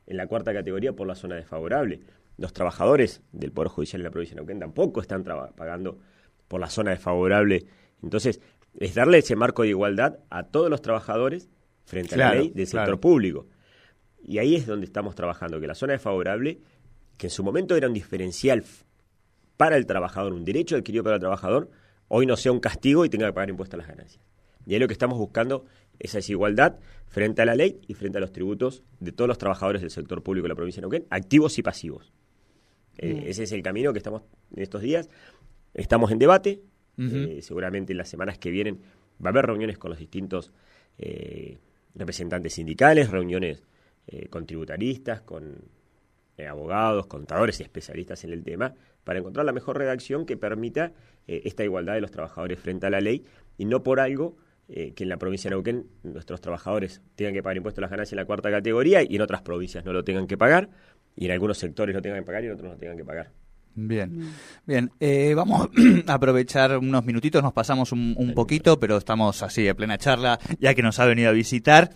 en 0.06 0.16
la 0.16 0.26
cuarta 0.26 0.52
categoría 0.52 0.94
por 0.94 1.06
la 1.06 1.14
zona 1.14 1.36
desfavorable. 1.36 2.00
Los 2.38 2.52
trabajadores 2.52 3.22
del 3.32 3.52
Poder 3.52 3.68
Judicial 3.68 4.00
en 4.00 4.04
la 4.04 4.10
provincia 4.10 4.34
de 4.34 4.40
Neuquén 4.40 4.58
tampoco 4.58 5.00
están 5.00 5.22
pagando 5.22 5.98
por 6.46 6.60
la 6.60 6.70
zona 6.70 6.92
desfavorable. 6.92 7.66
Entonces, 8.02 8.40
es 8.78 8.94
darle 8.94 9.18
ese 9.18 9.36
marco 9.36 9.62
de 9.62 9.68
igualdad 9.68 10.18
a 10.30 10.44
todos 10.44 10.70
los 10.70 10.80
trabajadores 10.80 11.48
frente 11.84 12.14
a 12.14 12.18
la 12.18 12.34
ley 12.34 12.50
del 12.54 12.66
sector 12.66 13.00
público. 13.00 13.46
Y 14.22 14.38
ahí 14.38 14.54
es 14.54 14.66
donde 14.66 14.86
estamos 14.86 15.14
trabajando, 15.14 15.60
que 15.60 15.66
la 15.66 15.74
zona 15.74 15.94
desfavorable, 15.94 16.60
que 17.16 17.26
en 17.26 17.30
su 17.30 17.42
momento 17.42 17.76
era 17.76 17.88
un 17.88 17.94
diferencial 17.94 18.64
para 19.56 19.76
el 19.76 19.86
trabajador, 19.86 20.32
un 20.32 20.44
derecho 20.44 20.76
adquirido 20.76 21.02
para 21.02 21.16
el 21.16 21.20
trabajador, 21.20 21.70
hoy 22.08 22.26
no 22.26 22.36
sea 22.36 22.52
un 22.52 22.60
castigo 22.60 23.04
y 23.04 23.08
tenga 23.08 23.26
que 23.26 23.32
pagar 23.32 23.50
impuestos 23.50 23.74
a 23.74 23.78
las 23.78 23.88
ganancias. 23.88 24.24
Y 24.66 24.74
ahí 24.74 24.80
lo 24.80 24.86
que 24.86 24.92
estamos 24.92 25.18
buscando 25.18 25.64
esa 25.98 26.18
desigualdad 26.18 26.78
frente 27.06 27.42
a 27.42 27.44
la 27.44 27.54
ley 27.54 27.80
y 27.86 27.94
frente 27.94 28.18
a 28.18 28.20
los 28.20 28.32
tributos 28.32 28.82
de 29.00 29.12
todos 29.12 29.28
los 29.28 29.38
trabajadores 29.38 29.80
del 29.80 29.90
sector 29.90 30.22
público 30.22 30.44
de 30.44 30.50
la 30.50 30.54
provincia 30.54 30.80
de 30.80 30.82
Neuquén, 30.82 31.06
activos 31.10 31.58
y 31.58 31.62
pasivos. 31.62 32.12
Eh, 32.98 33.24
ese 33.26 33.44
es 33.44 33.52
el 33.52 33.62
camino 33.62 33.92
que 33.92 33.98
estamos 33.98 34.22
en 34.54 34.62
estos 34.62 34.82
días. 34.82 35.08
Estamos 35.74 36.10
en 36.10 36.18
debate. 36.18 36.60
Eh, 37.00 37.38
seguramente 37.42 37.92
en 37.92 37.98
las 37.98 38.08
semanas 38.08 38.38
que 38.38 38.50
vienen 38.50 38.80
va 39.24 39.28
a 39.28 39.30
haber 39.30 39.46
reuniones 39.46 39.78
con 39.78 39.90
los 39.90 40.00
distintos 40.00 40.50
eh, 40.98 41.58
representantes 41.94 42.54
sindicales, 42.54 43.10
reuniones 43.10 43.62
con 44.30 44.46
tributaristas, 44.46 45.20
con 45.20 45.58
abogados, 46.46 47.06
contadores 47.06 47.58
y 47.60 47.62
especialistas 47.62 48.24
en 48.24 48.32
el 48.32 48.44
tema, 48.44 48.74
para 49.04 49.18
encontrar 49.18 49.46
la 49.46 49.52
mejor 49.52 49.78
redacción 49.78 50.26
que 50.26 50.36
permita 50.36 50.92
esta 51.26 51.64
igualdad 51.64 51.94
de 51.94 52.00
los 52.00 52.10
trabajadores 52.10 52.58
frente 52.58 52.86
a 52.86 52.90
la 52.90 53.00
ley 53.00 53.24
y 53.56 53.64
no 53.64 53.82
por 53.82 54.00
algo 54.00 54.36
que 54.68 54.94
en 54.98 55.08
la 55.08 55.16
provincia 55.16 55.48
de 55.48 55.56
Neuquén 55.56 55.86
nuestros 56.02 56.40
trabajadores 56.40 57.00
tengan 57.16 57.34
que 57.34 57.42
pagar 57.42 57.56
impuestos 57.56 57.78
a 57.78 57.82
las 57.82 57.90
ganancias 57.90 58.12
en 58.12 58.18
la 58.18 58.26
cuarta 58.26 58.50
categoría 58.50 59.02
y 59.02 59.16
en 59.16 59.22
otras 59.22 59.42
provincias 59.42 59.84
no 59.84 59.92
lo 59.92 60.04
tengan 60.04 60.26
que 60.26 60.36
pagar 60.36 60.68
y 61.16 61.24
en 61.24 61.32
algunos 61.32 61.58
sectores 61.58 61.94
lo 61.94 62.02
tengan 62.02 62.20
que 62.20 62.26
pagar 62.26 62.44
y 62.44 62.46
en 62.46 62.52
otros 62.52 62.70
no 62.70 62.76
tengan 62.76 62.96
que 62.96 63.04
pagar. 63.04 63.30
Bien, 63.74 64.32
bien. 64.66 64.90
Eh, 64.98 65.34
vamos 65.34 65.68
a 66.06 66.14
aprovechar 66.14 66.76
unos 66.78 67.04
minutitos, 67.04 67.42
nos 67.42 67.52
pasamos 67.52 67.92
un, 67.92 68.14
un 68.16 68.34
poquito, 68.34 68.78
pero 68.80 68.96
estamos 68.96 69.42
así 69.42 69.68
a 69.68 69.74
plena 69.74 69.98
charla, 69.98 70.38
ya 70.58 70.74
que 70.74 70.82
nos 70.82 70.98
ha 70.98 71.06
venido 71.06 71.30
a 71.30 71.32
visitar. 71.32 71.90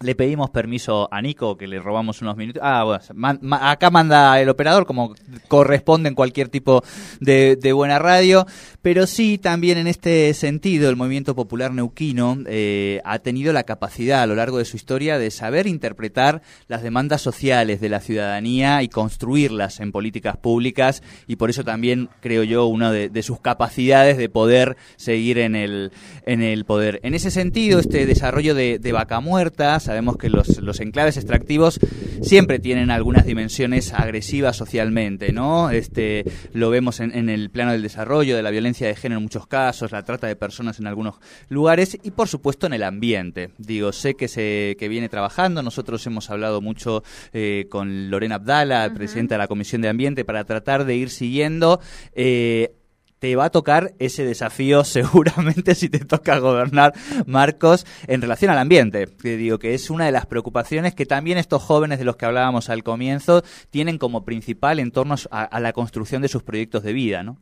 Le 0.00 0.14
pedimos 0.14 0.50
permiso 0.50 1.08
a 1.10 1.22
Nico, 1.22 1.56
que 1.56 1.66
le 1.66 1.78
robamos 1.80 2.20
unos 2.20 2.36
minutos. 2.36 2.60
Ah, 2.62 2.84
bueno, 2.84 3.56
acá 3.58 3.88
manda 3.88 4.38
el 4.38 4.50
operador, 4.50 4.84
como 4.84 5.14
corresponde 5.48 6.10
en 6.10 6.14
cualquier 6.14 6.50
tipo 6.50 6.84
de, 7.18 7.72
buena 7.72 7.98
radio. 7.98 8.46
Pero 8.82 9.06
sí, 9.06 9.38
también 9.38 9.78
en 9.78 9.86
este 9.86 10.34
sentido, 10.34 10.90
el 10.90 10.96
movimiento 10.96 11.34
popular 11.34 11.72
neuquino 11.72 12.36
eh, 12.46 13.00
ha 13.06 13.20
tenido 13.20 13.54
la 13.54 13.62
capacidad 13.62 14.20
a 14.20 14.26
lo 14.26 14.34
largo 14.34 14.58
de 14.58 14.66
su 14.66 14.76
historia 14.76 15.18
de 15.18 15.30
saber 15.30 15.66
interpretar 15.66 16.42
las 16.68 16.82
demandas 16.82 17.22
sociales 17.22 17.80
de 17.80 17.88
la 17.88 18.00
ciudadanía 18.00 18.82
y 18.82 18.88
construirlas 18.88 19.80
en 19.80 19.92
políticas 19.92 20.36
públicas. 20.36 21.02
Y 21.26 21.36
por 21.36 21.48
eso 21.48 21.64
también, 21.64 22.10
creo 22.20 22.44
yo, 22.44 22.66
una 22.66 22.92
de, 22.92 23.22
sus 23.22 23.40
capacidades 23.40 24.18
de 24.18 24.28
poder 24.28 24.76
seguir 24.96 25.38
en 25.38 25.56
el, 25.56 25.90
en 26.26 26.42
el 26.42 26.66
poder. 26.66 27.00
En 27.02 27.14
ese 27.14 27.30
sentido, 27.30 27.80
este 27.80 28.04
desarrollo 28.04 28.54
de, 28.54 28.78
de 28.78 28.92
Vaca 28.92 29.20
Muerta 29.20 29.80
Sabemos 29.86 30.16
que 30.16 30.30
los, 30.30 30.58
los 30.58 30.80
enclaves 30.80 31.16
extractivos 31.16 31.78
siempre 32.22 32.58
tienen 32.58 32.90
algunas 32.90 33.24
dimensiones 33.24 33.92
agresivas 33.92 34.56
socialmente, 34.56 35.32
¿no? 35.32 35.70
Este, 35.70 36.24
lo 36.52 36.70
vemos 36.70 36.98
en, 36.98 37.28
el 37.28 37.50
plano 37.50 37.70
del 37.70 37.82
desarrollo, 37.82 38.36
de 38.36 38.42
la 38.42 38.50
violencia 38.50 38.88
de 38.88 38.96
género 38.96 39.18
en 39.18 39.24
muchos 39.24 39.46
casos, 39.46 39.92
la 39.92 40.02
trata 40.02 40.26
de 40.26 40.34
personas 40.34 40.80
en 40.80 40.88
algunos 40.88 41.16
lugares 41.48 41.98
y, 42.02 42.10
por 42.10 42.26
supuesto, 42.26 42.66
en 42.66 42.72
el 42.72 42.82
ambiente. 42.82 43.50
Digo, 43.58 43.92
sé 43.92 44.14
que 44.14 44.26
se 44.28 44.76
que 44.78 44.88
viene 44.88 45.08
trabajando. 45.08 45.62
Nosotros 45.62 46.04
hemos 46.06 46.30
hablado 46.30 46.60
mucho 46.60 47.04
eh, 47.32 47.66
con 47.70 48.10
Lorena 48.10 48.36
Abdala, 48.36 48.92
presidenta 48.92 49.36
de 49.36 49.38
la 49.38 49.48
Comisión 49.48 49.82
de 49.82 49.88
Ambiente, 49.88 50.24
para 50.24 50.44
tratar 50.44 50.84
de 50.84 50.96
ir 50.96 51.10
siguiendo. 51.10 51.80
Eh, 52.14 52.75
te 53.18 53.34
va 53.34 53.46
a 53.46 53.50
tocar 53.50 53.94
ese 53.98 54.24
desafío 54.24 54.84
seguramente 54.84 55.74
si 55.74 55.88
te 55.88 56.00
toca 56.00 56.38
gobernar, 56.38 56.94
Marcos, 57.26 57.86
en 58.06 58.20
relación 58.20 58.50
al 58.50 58.58
ambiente. 58.58 59.06
Que 59.06 59.36
digo 59.36 59.58
que 59.58 59.74
es 59.74 59.90
una 59.90 60.06
de 60.06 60.12
las 60.12 60.26
preocupaciones 60.26 60.94
que 60.94 61.06
también 61.06 61.38
estos 61.38 61.62
jóvenes 61.62 61.98
de 61.98 62.04
los 62.04 62.16
que 62.16 62.26
hablábamos 62.26 62.68
al 62.68 62.82
comienzo 62.82 63.42
tienen 63.70 63.98
como 63.98 64.24
principal 64.24 64.78
en 64.78 64.90
torno 64.90 65.14
a, 65.30 65.60
la 65.60 65.72
construcción 65.72 66.22
de 66.22 66.28
sus 66.28 66.42
proyectos 66.42 66.82
de 66.82 66.92
vida, 66.92 67.22
¿no? 67.22 67.38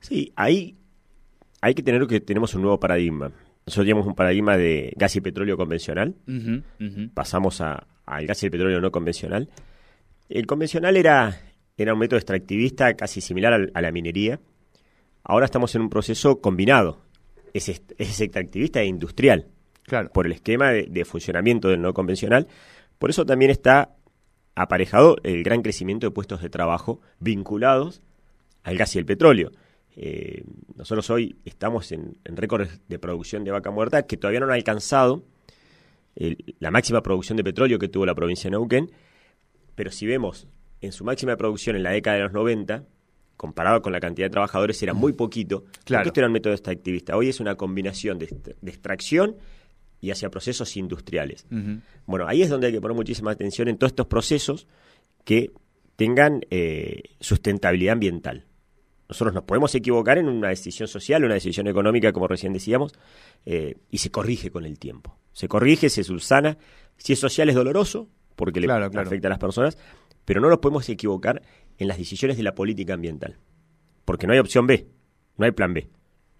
Sí, 0.00 0.32
ahí 0.36 0.76
hay 1.60 1.74
que 1.74 1.82
tener 1.82 2.06
que 2.06 2.20
tenemos 2.20 2.54
un 2.54 2.62
nuevo 2.62 2.78
paradigma. 2.78 3.32
Nosotros 3.66 3.84
teníamos 3.84 4.06
un 4.06 4.14
paradigma 4.14 4.56
de 4.56 4.92
gas 4.96 5.16
y 5.16 5.20
petróleo 5.20 5.56
convencional, 5.56 6.14
pasamos 7.14 7.60
al 7.60 8.26
gas 8.26 8.42
y 8.44 8.50
petróleo 8.50 8.80
no 8.80 8.92
convencional. 8.92 9.48
El 10.28 10.46
convencional 10.46 10.96
era, 10.96 11.40
era 11.76 11.92
un 11.92 11.98
método 11.98 12.18
extractivista 12.18 12.94
casi 12.94 13.20
similar 13.20 13.70
a 13.74 13.80
la 13.82 13.92
minería, 13.92 14.40
Ahora 15.28 15.44
estamos 15.44 15.74
en 15.74 15.82
un 15.82 15.90
proceso 15.90 16.40
combinado. 16.40 17.00
Es, 17.52 17.68
es 17.68 18.20
extractivista 18.20 18.80
e 18.80 18.86
industrial. 18.86 19.48
Claro. 19.82 20.10
Por 20.10 20.26
el 20.26 20.32
esquema 20.32 20.70
de, 20.70 21.04
funcionamiento 21.04 21.68
del 21.68 21.82
no 21.82 21.92
convencional. 21.92 22.46
Por 22.98 23.10
eso 23.10 23.26
también 23.26 23.50
está 23.50 23.96
aparejado 24.54 25.16
el 25.24 25.42
gran 25.42 25.62
crecimiento 25.62 26.06
de 26.06 26.12
puestos 26.12 26.42
de 26.42 26.48
trabajo 26.48 27.00
vinculados 27.18 28.02
al 28.62 28.76
gas 28.76 28.94
y 28.94 28.98
el 29.00 29.04
petróleo. 29.04 29.50
Eh, 29.96 30.44
nosotros 30.76 31.10
hoy 31.10 31.36
estamos 31.44 31.90
en, 31.90 32.18
récords 32.24 32.80
de 32.88 32.98
producción 32.98 33.42
de 33.42 33.50
vaca 33.50 33.70
muerta 33.70 34.06
que 34.06 34.16
todavía 34.16 34.40
no 34.40 34.46
han 34.46 34.52
alcanzado 34.52 35.24
la 36.14 36.70
máxima 36.70 37.02
producción 37.02 37.36
de 37.36 37.44
petróleo 37.44 37.78
que 37.78 37.88
tuvo 37.88 38.06
la 38.06 38.14
provincia 38.14 38.48
de 38.48 38.52
Neuquén, 38.52 38.90
pero 39.74 39.90
si 39.90 40.06
vemos 40.06 40.48
en 40.80 40.92
su 40.92 41.04
máxima 41.04 41.36
producción 41.36 41.76
en 41.76 41.82
la 41.82 41.90
década 41.90 42.16
de 42.16 42.22
los 42.22 42.32
90, 42.32 42.84
comparado 43.36 43.82
con 43.82 43.92
la 43.92 44.00
cantidad 44.00 44.26
de 44.26 44.30
trabajadores, 44.30 44.82
era 44.82 44.94
muy 44.94 45.12
poquito. 45.12 45.64
Claro. 45.84 46.06
esto 46.06 46.20
era 46.20 46.26
un 46.26 46.32
método 46.32 46.52
extractivista. 46.52 47.16
Hoy 47.16 47.28
es 47.28 47.40
una 47.40 47.54
combinación 47.54 48.18
de, 48.18 48.26
extracción 48.66 49.36
y 50.00 50.10
hacia 50.10 50.30
procesos 50.30 50.76
industriales. 50.76 51.46
Bueno, 52.06 52.26
ahí 52.28 52.42
es 52.42 52.48
donde 52.48 52.68
hay 52.68 52.72
que 52.72 52.80
poner 52.80 52.96
muchísima 52.96 53.30
atención 53.30 53.68
en 53.68 53.78
todos 53.78 53.92
estos 53.92 54.06
procesos 54.06 54.66
que 55.24 55.50
tengan 55.96 56.42
eh, 56.50 57.02
sustentabilidad 57.20 57.94
ambiental. 57.94 58.44
Nosotros 59.08 59.34
nos 59.34 59.44
podemos 59.44 59.74
equivocar 59.74 60.18
en 60.18 60.28
una 60.28 60.48
decisión 60.48 60.88
social, 60.88 61.24
una 61.24 61.34
decisión 61.34 61.68
económica, 61.68 62.12
como 62.12 62.26
recién 62.26 62.52
decíamos, 62.52 62.92
eh, 63.44 63.76
y 63.90 63.98
se 63.98 64.10
corrige 64.10 64.50
con 64.50 64.64
el 64.64 64.78
tiempo. 64.78 65.16
Se 65.32 65.48
corrige, 65.48 65.90
se 65.90 66.02
subsana. 66.02 66.58
Si 66.96 67.12
es 67.12 67.20
social 67.20 67.48
es 67.48 67.54
doloroso, 67.54 68.08
porque 68.34 68.60
le 68.60 68.70
afecta 68.70 69.28
a 69.28 69.30
las 69.30 69.38
personas, 69.38 69.78
pero 70.26 70.40
no 70.40 70.50
nos 70.50 70.58
podemos 70.58 70.86
equivocar 70.90 71.40
en 71.78 71.88
las 71.88 71.96
decisiones 71.96 72.36
de 72.36 72.42
la 72.42 72.54
política 72.54 72.92
ambiental. 72.92 73.38
Porque 74.04 74.26
no 74.26 74.34
hay 74.34 74.38
opción 74.38 74.66
B, 74.66 74.86
no 75.38 75.46
hay 75.46 75.52
plan 75.52 75.72
B. 75.72 75.88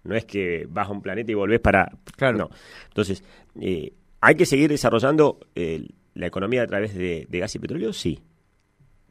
No 0.03 0.15
es 0.15 0.25
que 0.25 0.67
vas 0.69 0.87
a 0.87 0.91
un 0.91 1.01
planeta 1.01 1.31
y 1.31 1.35
volvés 1.35 1.59
para... 1.59 1.89
Claro. 2.15 2.37
No. 2.37 2.49
Entonces, 2.89 3.23
eh, 3.59 3.93
¿hay 4.21 4.35
que 4.35 4.45
seguir 4.45 4.69
desarrollando 4.69 5.39
eh, 5.55 5.87
la 6.13 6.27
economía 6.27 6.63
a 6.63 6.67
través 6.67 6.93
de, 6.93 7.27
gas 7.29 7.55
y 7.55 7.59
petróleo? 7.59 7.93
Sí. 7.93 8.19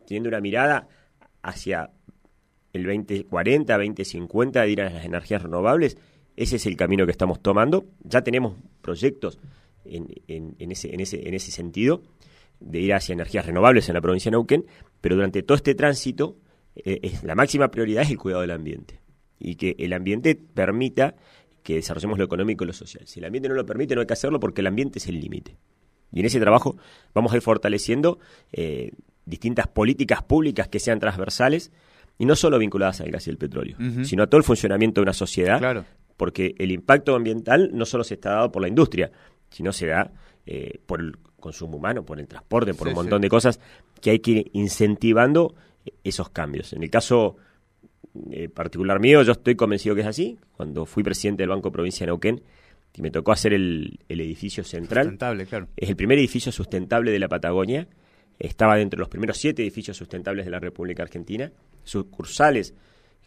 Teniendo 0.07 0.29
una 0.29 0.41
mirada 0.41 0.89
hacia 1.43 1.91
el 2.73 2.85
2040, 2.85 3.77
2050 3.77 4.61
de 4.61 4.71
ir 4.71 4.81
a 4.83 4.91
las 4.91 5.05
energías 5.05 5.43
renovables, 5.43 5.99
ese 6.37 6.57
es 6.57 6.67
el 6.67 6.77
camino 6.77 7.07
que 7.07 7.12
estamos 7.12 7.41
tomando. 7.41 7.87
Ya 8.03 8.23
tenemos 8.23 8.55
proyectos 8.83 9.39
en, 9.85 10.09
en, 10.29 10.71
ese, 10.71 10.95
en, 10.95 11.01
ese, 11.01 11.27
en 11.29 11.35
ese 11.35 11.51
sentido 11.51 12.03
de 12.61 12.81
ir 12.81 12.95
hacia 12.95 13.12
energías 13.12 13.47
renovables 13.47 13.88
en 13.88 13.95
la 13.95 14.01
provincia 14.01 14.31
de 14.31 14.37
Neuquén, 14.37 14.66
pero 15.01 15.14
durante 15.14 15.42
todo 15.42 15.57
este 15.57 15.75
tránsito 15.75 16.37
eh, 16.75 17.01
es, 17.03 17.23
la 17.23 17.35
máxima 17.35 17.71
prioridad 17.71 18.03
es 18.03 18.11
el 18.11 18.19
cuidado 18.19 18.42
del 18.42 18.51
ambiente 18.51 19.01
y 19.38 19.57
que 19.57 19.77
el 19.79 19.92
ambiente 19.92 20.35
permita 20.35 21.16
que 21.62 21.75
desarrollemos 21.75 22.19
lo 22.19 22.25
económico 22.25 22.64
y 22.64 22.69
lo 22.69 22.73
social. 22.73 23.07
Si 23.07 23.19
el 23.19 23.27
ambiente 23.27 23.49
no 23.49 23.55
lo 23.55 23.66
permite, 23.66 23.95
no 23.95 24.01
hay 24.01 24.07
que 24.07 24.12
hacerlo 24.12 24.40
porque 24.40 24.61
el 24.61 24.69
ambiente 24.69 24.99
es 24.99 25.09
el 25.09 25.21
límite. 25.21 25.57
Y 26.12 26.21
en 26.21 26.27
ese 26.27 26.40
trabajo 26.40 26.77
vamos 27.12 27.33
a 27.33 27.37
ir 27.37 27.42
fortaleciendo 27.42 28.19
eh, 28.53 28.92
distintas 29.25 29.66
políticas 29.66 30.23
públicas 30.23 30.69
que 30.69 30.79
sean 30.79 31.01
transversales 31.01 31.73
y 32.19 32.25
no 32.25 32.37
solo 32.37 32.59
vinculadas 32.59 33.01
al 33.01 33.11
gas 33.11 33.27
y 33.27 33.31
el 33.31 33.37
petróleo, 33.37 33.77
sino 34.05 34.23
a 34.23 34.27
todo 34.27 34.38
el 34.38 34.45
funcionamiento 34.45 35.01
de 35.01 35.03
una 35.03 35.12
sociedad, 35.12 35.85
porque 36.16 36.55
el 36.59 36.71
impacto 36.71 37.14
ambiental 37.14 37.71
no 37.75 37.85
solo 37.85 38.05
se 38.05 38.14
está 38.14 38.31
dado 38.31 38.53
por 38.53 38.62
la 38.62 38.69
industria, 38.69 39.11
sino 39.51 39.73
se 39.73 39.88
da 39.88 40.12
eh, 40.47 40.81
por 40.87 41.01
el 41.01 41.16
consumo 41.47 41.77
humano, 41.77 42.05
por 42.05 42.19
el 42.19 42.27
transporte, 42.27 42.75
por 42.75 42.89
un 42.89 42.95
montón 42.95 43.23
de 43.23 43.29
cosas 43.29 43.61
que 44.01 44.11
hay 44.11 44.19
que 44.19 44.31
ir 44.33 44.51
incentivando 44.53 45.55
esos 46.03 46.29
cambios. 46.31 46.73
En 46.73 46.83
el 46.83 46.91
caso 46.91 47.37
eh, 48.33 48.49
particular 48.49 48.99
mío, 48.99 49.23
yo 49.23 49.33
estoy 49.33 49.55
convencido 49.55 49.95
que 49.95 50.01
es 50.01 50.07
así. 50.09 50.39
Cuando 50.57 50.87
fui 50.87 51.03
presidente 51.05 51.43
del 51.43 51.51
Banco 51.51 51.71
Provincia 51.71 52.05
de 52.05 52.11
Neuquén, 52.11 52.43
y 52.97 53.03
me 53.03 53.11
tocó 53.11 53.33
hacer 53.33 53.53
el, 53.53 53.99
edificio 54.09 54.65
central. 54.65 55.05
Sustentable, 55.05 55.47
claro. 55.47 55.69
Es 55.77 55.89
el 55.91 55.97
primer 55.97 56.19
edificio 56.19 56.51
sustentable 56.51 57.11
de 57.11 57.19
la 57.19 57.29
Patagonia. 57.29 57.87
Estaba 58.39 58.77
dentro 58.77 58.97
de 58.97 59.03
los 59.03 59.09
primeros 59.09 59.37
siete 59.37 59.63
edificios 59.63 59.97
sustentables 59.97 60.47
de 60.47 60.51
la 60.51 60.59
República 60.59 61.03
Argentina. 61.03 61.53
Sucursales 61.85 62.75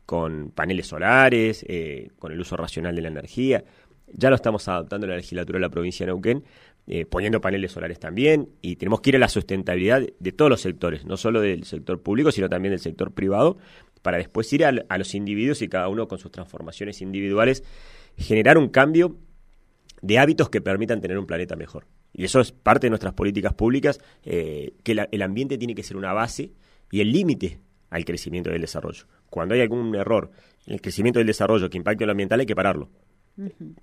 con 0.08 0.50
paneles 0.50 0.88
solares, 0.88 1.64
eh, 1.68 2.10
con 2.18 2.32
el 2.32 2.40
uso 2.40 2.58
racional 2.58 2.96
de 2.96 3.04
la 3.04 3.10
energía. 3.10 3.64
Ya 4.12 4.30
lo 4.30 4.36
estamos 4.36 4.68
adaptando 4.68 5.06
en 5.06 5.12
la 5.12 5.18
legislatura 5.18 5.58
de 5.58 5.62
la 5.62 5.70
provincia 5.70 6.04
de 6.04 6.12
Neuquén, 6.12 6.44
eh, 6.92 7.06
poniendo 7.06 7.40
paneles 7.40 7.72
solares 7.72 8.00
también, 8.00 8.50
y 8.64 8.78
tenemos 8.78 9.02
que 9.02 9.12
ir 9.12 9.18
a 9.18 9.20
la 9.20 9.30
sustentabilidad 9.30 10.02
de 10.20 10.32
todos 10.32 10.50
los 10.50 10.60
sectores, 10.60 11.06
no 11.06 11.18
solo 11.18 11.40
del 11.40 11.64
sector 11.64 12.02
público, 12.02 12.32
sino 12.32 12.50
también 12.50 12.72
del 12.72 12.80
sector 12.80 13.12
privado, 13.12 13.60
para 14.02 14.18
después 14.18 14.52
ir 14.54 14.66
a, 14.66 14.72
los 14.72 15.14
individuos 15.14 15.62
y 15.62 15.68
cada 15.68 15.88
uno 15.88 16.08
con 16.08 16.18
sus 16.18 16.32
transformaciones 16.32 17.04
individuales, 17.04 17.64
generar 18.18 18.58
un 18.58 18.70
cambio 18.70 19.18
de 20.02 20.18
hábitos 20.18 20.50
que 20.50 20.62
permitan 20.62 21.00
tener 21.00 21.20
un 21.20 21.28
planeta 21.28 21.56
mejor. 21.56 21.86
Y 22.12 22.24
eso 22.24 22.40
es 22.40 22.52
parte 22.52 22.88
de 22.88 22.90
nuestras 22.90 23.14
políticas 23.14 23.54
públicas, 23.54 24.00
eh, 24.24 24.74
que 24.82 25.06
el 25.12 25.22
ambiente 25.22 25.60
tiene 25.60 25.76
que 25.76 25.84
ser 25.84 25.96
una 25.96 26.14
base 26.14 26.54
y 26.90 27.02
el 27.02 27.12
límite 27.12 27.60
al 27.92 28.04
crecimiento 28.04 28.50
del 28.50 28.62
desarrollo. 28.62 29.06
Cuando 29.30 29.54
hay 29.54 29.62
algún 29.62 29.94
error 29.94 30.32
en 30.66 30.74
el 30.74 30.82
crecimiento 30.82 31.20
del 31.20 31.28
desarrollo 31.28 31.70
que 31.70 31.78
impacte 31.78 32.08
lo 32.08 32.14
ambiental, 32.14 32.40
hay 32.40 32.48
que 32.48 32.56
pararlo. 32.56 32.90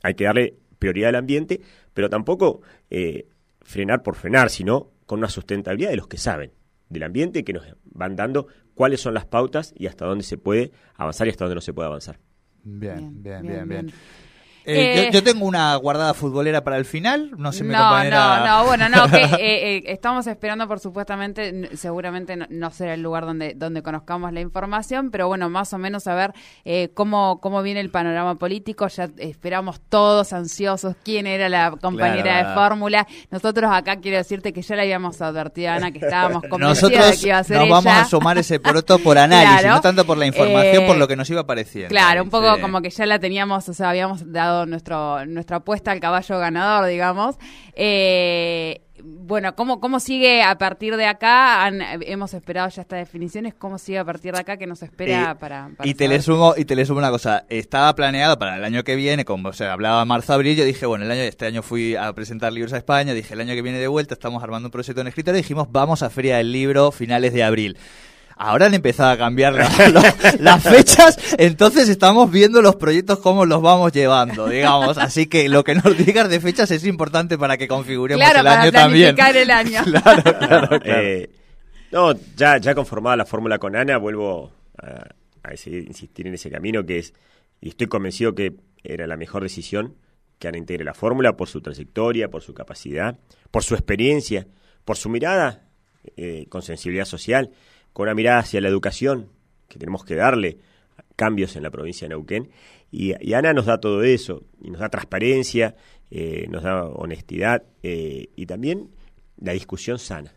Hay 0.02 0.14
que 0.14 0.24
darle 0.24 0.56
prioridad 0.78 1.10
al 1.10 1.16
ambiente, 1.16 1.60
pero 1.94 2.08
tampoco 2.08 2.60
eh, 2.90 3.28
frenar 3.62 4.02
por 4.02 4.14
frenar, 4.14 4.50
sino 4.50 4.90
con 5.06 5.20
una 5.20 5.28
sustentabilidad 5.28 5.90
de 5.90 5.96
los 5.96 6.08
que 6.08 6.18
saben 6.18 6.52
del 6.88 7.02
ambiente 7.02 7.44
que 7.44 7.52
nos 7.52 7.64
van 7.84 8.16
dando 8.16 8.46
cuáles 8.74 9.00
son 9.00 9.14
las 9.14 9.24
pautas 9.24 9.74
y 9.76 9.86
hasta 9.86 10.04
dónde 10.06 10.24
se 10.24 10.38
puede 10.38 10.72
avanzar 10.94 11.26
y 11.26 11.30
hasta 11.30 11.44
dónde 11.44 11.56
no 11.56 11.60
se 11.60 11.72
puede 11.72 11.88
avanzar. 11.88 12.20
Bien, 12.62 13.22
bien, 13.22 13.42
bien, 13.42 13.68
bien. 13.68 13.92
Eh, 14.68 15.10
yo, 15.12 15.22
tengo 15.22 15.46
una 15.46 15.76
guardada 15.76 16.12
futbolera 16.12 16.64
para 16.64 16.76
el 16.76 16.84
final, 16.84 17.30
no 17.36 17.52
sé 17.52 17.62
mi 17.62 17.72
no, 17.72 18.04
No, 18.04 18.46
no, 18.46 18.64
bueno, 18.66 18.88
no, 18.88 19.08
que 19.08 19.16
eh, 19.22 19.76
eh, 19.76 19.82
estamos 19.86 20.26
esperando, 20.26 20.66
por 20.66 20.80
supuestamente, 20.80 21.76
seguramente 21.76 22.36
no, 22.36 22.70
será 22.72 22.94
el 22.94 23.02
lugar 23.02 23.26
donde, 23.26 23.54
donde 23.54 23.82
conozcamos 23.82 24.32
la 24.32 24.40
información, 24.40 25.12
pero 25.12 25.28
bueno, 25.28 25.48
más 25.48 25.72
o 25.72 25.78
menos 25.78 26.08
a 26.08 26.14
ver 26.14 26.32
cómo, 26.94 27.40
cómo 27.40 27.62
viene 27.62 27.80
el 27.80 27.90
panorama 27.90 28.34
político, 28.34 28.88
ya 28.88 29.08
esperamos 29.18 29.80
todos 29.88 30.32
ansiosos 30.32 30.96
quién 31.04 31.28
era 31.28 31.48
la 31.48 31.70
compañera 31.70 32.48
de 32.48 32.54
fórmula. 32.54 33.06
Nosotros 33.30 33.70
acá 33.72 33.96
quiero 33.96 34.16
decirte 34.16 34.52
que 34.52 34.62
ya 34.62 34.74
le 34.74 34.82
habíamos 34.82 35.20
advertido 35.22 35.70
a 35.70 35.74
Ana 35.76 35.92
que 35.92 35.98
estábamos 35.98 36.42
convencidos 36.50 36.90
de 36.90 37.16
que 37.20 37.28
iba 37.28 37.38
a 37.38 37.44
ser 37.44 37.58
nos 37.58 37.68
vamos 37.68 37.92
a 37.92 38.04
sumar 38.04 38.38
ese 38.38 38.58
poroto 38.58 38.98
por 38.98 39.16
análisis, 39.18 39.68
no 39.68 39.80
tanto 39.80 40.04
por 40.04 40.18
la 40.18 40.26
información, 40.26 40.86
por 40.86 40.96
lo 40.96 41.06
que 41.06 41.14
nos 41.14 41.30
iba 41.30 41.42
apareciendo. 41.42 41.88
Claro, 41.88 42.24
un 42.24 42.30
poco 42.30 42.60
como 42.60 42.82
que 42.82 42.90
ya 42.90 43.06
la 43.06 43.18
teníamos, 43.20 43.68
o 43.68 43.74
sea, 43.74 43.90
habíamos 43.90 44.32
dado 44.32 44.55
nuestro, 44.64 45.26
nuestra 45.26 45.58
apuesta 45.58 45.90
al 45.90 46.00
caballo 46.00 46.38
ganador, 46.38 46.86
digamos. 46.86 47.36
Eh, 47.74 48.80
bueno, 49.02 49.54
¿cómo, 49.54 49.80
¿cómo 49.80 50.00
sigue 50.00 50.42
a 50.42 50.56
partir 50.56 50.96
de 50.96 51.06
acá? 51.06 51.68
hemos 52.00 52.32
esperado 52.34 52.68
ya 52.68 52.82
estas 52.82 52.98
definiciones. 52.98 53.54
¿Cómo 53.54 53.78
sigue 53.78 53.98
a 53.98 54.04
partir 54.04 54.32
de 54.32 54.40
acá 54.40 54.56
que 54.56 54.66
nos 54.66 54.82
espera 54.82 55.32
eh, 55.32 55.34
para, 55.34 55.70
y 55.84 55.94
te 55.94 56.08
le 56.08 56.20
sumo 56.22 56.54
Y 56.56 56.64
te 56.64 56.74
le 56.74 56.86
sumo 56.86 56.98
una 56.98 57.10
cosa. 57.10 57.44
Estaba 57.48 57.94
planeado 57.94 58.38
para 58.38 58.56
el 58.56 58.64
año 58.64 58.84
que 58.84 58.96
viene, 58.96 59.24
como 59.24 59.52
se 59.52 59.66
hablaba 59.66 60.04
marzo-abril, 60.04 60.56
yo 60.56 60.64
dije, 60.64 60.86
bueno, 60.86 61.04
el 61.04 61.10
año 61.10 61.22
este 61.22 61.46
año 61.46 61.62
fui 61.62 61.94
a 61.94 62.12
presentar 62.14 62.52
libros 62.52 62.72
a 62.72 62.78
España, 62.78 63.12
dije, 63.12 63.34
el 63.34 63.40
año 63.40 63.54
que 63.54 63.62
viene 63.62 63.78
de 63.78 63.88
vuelta 63.88 64.14
estamos 64.14 64.42
armando 64.42 64.68
un 64.68 64.72
proyecto 64.72 65.00
en 65.00 65.08
escritorio 65.08 65.36
dijimos, 65.38 65.68
vamos 65.70 66.02
a 66.02 66.10
Feria 66.10 66.38
del 66.38 66.52
Libro 66.52 66.90
finales 66.90 67.32
de 67.32 67.44
abril. 67.44 67.76
Ahora 68.38 68.66
han 68.66 68.74
empezado 68.74 69.10
a 69.10 69.16
cambiar 69.16 69.54
las 70.40 70.62
fechas, 70.62 71.18
entonces 71.38 71.88
estamos 71.88 72.30
viendo 72.30 72.60
los 72.60 72.76
proyectos 72.76 73.18
cómo 73.20 73.46
los 73.46 73.62
vamos 73.62 73.92
llevando, 73.92 74.46
digamos. 74.46 74.98
Así 74.98 75.26
que 75.26 75.48
lo 75.48 75.64
que 75.64 75.74
nos 75.74 75.96
digas 75.96 76.28
de 76.28 76.38
fechas 76.40 76.70
es 76.70 76.84
importante 76.84 77.38
para 77.38 77.56
que 77.56 77.66
configuremos 77.66 78.22
el 78.22 78.46
año 78.46 78.72
también. 78.72 79.16
el 79.18 79.50
año. 79.50 79.82
claro, 79.84 80.22
claro, 80.22 80.38
claro. 80.38 80.80
Eh, 80.84 81.30
no, 81.90 82.12
ya, 82.36 82.58
ya 82.58 82.74
conformada 82.74 83.16
la 83.16 83.24
fórmula 83.24 83.58
con 83.58 83.74
Ana, 83.74 83.96
vuelvo 83.96 84.52
a, 84.82 85.14
a 85.42 85.52
insistir 85.52 86.26
en 86.26 86.34
ese 86.34 86.50
camino 86.50 86.84
que 86.84 86.98
es, 86.98 87.14
y 87.62 87.70
estoy 87.70 87.86
convencido 87.86 88.34
que 88.34 88.56
era 88.84 89.06
la 89.06 89.16
mejor 89.16 89.44
decisión 89.44 89.96
que 90.38 90.48
Ana 90.48 90.58
integre 90.58 90.84
la 90.84 90.94
fórmula 90.94 91.36
por 91.36 91.48
su 91.48 91.60
trayectoria, 91.60 92.28
por 92.28 92.42
su 92.42 92.52
capacidad, 92.52 93.18
por 93.50 93.64
su 93.64 93.74
experiencia, 93.74 94.46
por 94.84 94.96
su 94.96 95.08
mirada 95.08 95.62
eh, 96.16 96.46
con 96.48 96.62
sensibilidad 96.62 97.06
social 97.06 97.50
con 97.96 98.02
una 98.02 98.14
mirada 98.14 98.40
hacia 98.40 98.60
la 98.60 98.68
educación, 98.68 99.30
que 99.68 99.78
tenemos 99.78 100.04
que 100.04 100.16
darle 100.16 100.58
cambios 101.16 101.56
en 101.56 101.62
la 101.62 101.70
provincia 101.70 102.04
de 102.04 102.10
Neuquén. 102.10 102.50
Y, 102.90 103.32
Ana 103.32 103.54
nos 103.54 103.64
da 103.64 103.80
todo 103.80 104.02
eso, 104.02 104.42
y 104.60 104.70
nos 104.70 104.80
da 104.80 104.90
transparencia, 104.90 105.76
eh, 106.10 106.46
nos 106.50 106.62
da 106.62 106.84
honestidad 106.84 107.62
eh, 107.82 108.28
y 108.36 108.44
también 108.44 108.90
la 109.38 109.52
discusión 109.52 109.98
sana. 109.98 110.34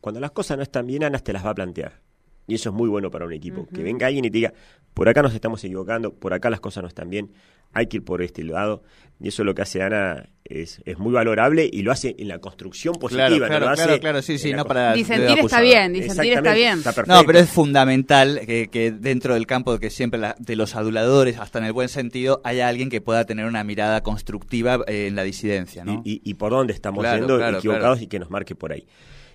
Cuando 0.00 0.18
las 0.18 0.30
cosas 0.30 0.56
no 0.56 0.62
están 0.62 0.86
bien, 0.86 1.04
Ana 1.04 1.18
te 1.18 1.34
las 1.34 1.44
va 1.44 1.50
a 1.50 1.54
plantear. 1.54 2.00
Y 2.46 2.54
eso 2.54 2.70
es 2.70 2.74
muy 2.74 2.88
bueno 2.88 3.10
para 3.10 3.26
un 3.26 3.34
equipo. 3.34 3.66
Que 3.66 3.82
venga 3.82 4.06
alguien 4.06 4.24
y 4.24 4.30
te 4.30 4.38
diga, 4.38 4.54
por 4.94 5.10
acá 5.10 5.20
nos 5.20 5.34
estamos 5.34 5.62
equivocando, 5.62 6.14
por 6.14 6.32
acá 6.32 6.48
las 6.48 6.60
cosas 6.60 6.80
no 6.82 6.88
están 6.88 7.10
bien, 7.10 7.32
hay 7.74 7.88
que 7.88 7.98
ir 7.98 8.04
por 8.06 8.22
este 8.22 8.44
lado. 8.44 8.82
Y 9.20 9.28
eso 9.28 9.42
es 9.42 9.46
lo 9.46 9.54
que 9.54 9.60
hace 9.60 9.82
Ana 9.82 10.30
es, 10.48 10.80
es 10.84 10.98
muy 10.98 11.12
valorable 11.12 11.68
y 11.70 11.82
lo 11.82 11.92
hace 11.92 12.14
en 12.18 12.28
la 12.28 12.38
construcción 12.38 12.94
positiva. 12.94 13.28
Claro, 13.28 13.46
claro, 13.46 13.74
claro, 13.74 14.00
claro, 14.00 14.22
sí, 14.22 14.38
sí, 14.38 14.52
no 14.52 14.64
para... 14.64 14.92
Disentir 14.94 15.38
está 15.38 15.60
bien, 15.60 15.92
disentir 15.92 16.32
está 16.34 16.54
bien. 16.54 16.80
no, 17.06 17.24
pero 17.24 17.38
es 17.38 17.48
fundamental 17.48 18.40
que, 18.46 18.68
que, 18.68 18.90
dentro 18.90 19.34
del 19.34 19.46
campo 19.46 19.72
de 19.72 19.80
que 19.80 19.90
siempre 19.90 20.20
de 20.38 20.56
los 20.56 20.74
aduladores, 20.76 21.38
hasta 21.38 21.58
en 21.58 21.66
el 21.66 21.72
buen 21.72 21.88
sentido, 21.88 22.40
haya 22.44 22.68
alguien 22.68 22.90
que 22.90 23.00
pueda 23.00 23.24
tener 23.24 23.46
una 23.46 23.64
mirada 23.64 24.02
constructiva 24.02 24.80
eh, 24.86 25.06
en 25.08 25.16
la 25.16 25.22
disidencia, 25.22 25.84
¿no? 25.84 26.02
Y, 26.04 26.20
y, 26.24 26.34
por 26.34 26.52
dónde 26.52 26.72
estamos 26.72 27.04
yendo 27.04 27.46
equivocados 27.48 28.02
y 28.02 28.06
que 28.06 28.18
nos 28.18 28.30
marque 28.30 28.54
por 28.54 28.72
ahí. 28.72 28.86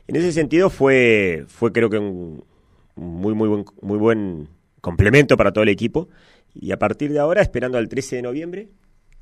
En 0.08 0.16
ese 0.16 0.32
sentido 0.32 0.70
fue, 0.70 1.46
fue 1.48 1.72
creo 1.72 1.90
que 1.90 1.98
un 1.98 2.44
muy, 2.96 3.34
muy 3.34 3.48
buen, 3.48 3.66
muy 3.82 3.98
buen 3.98 4.50
complemento 4.82 5.38
para 5.38 5.52
todo 5.52 5.64
el 5.64 5.70
equipo. 5.70 6.10
Y 6.54 6.72
a 6.72 6.78
partir 6.78 7.12
de 7.12 7.20
ahora, 7.20 7.42
esperando 7.42 7.78
al 7.78 7.88
13 7.88 8.18
de 8.18 8.22
noviembre, 8.22 8.70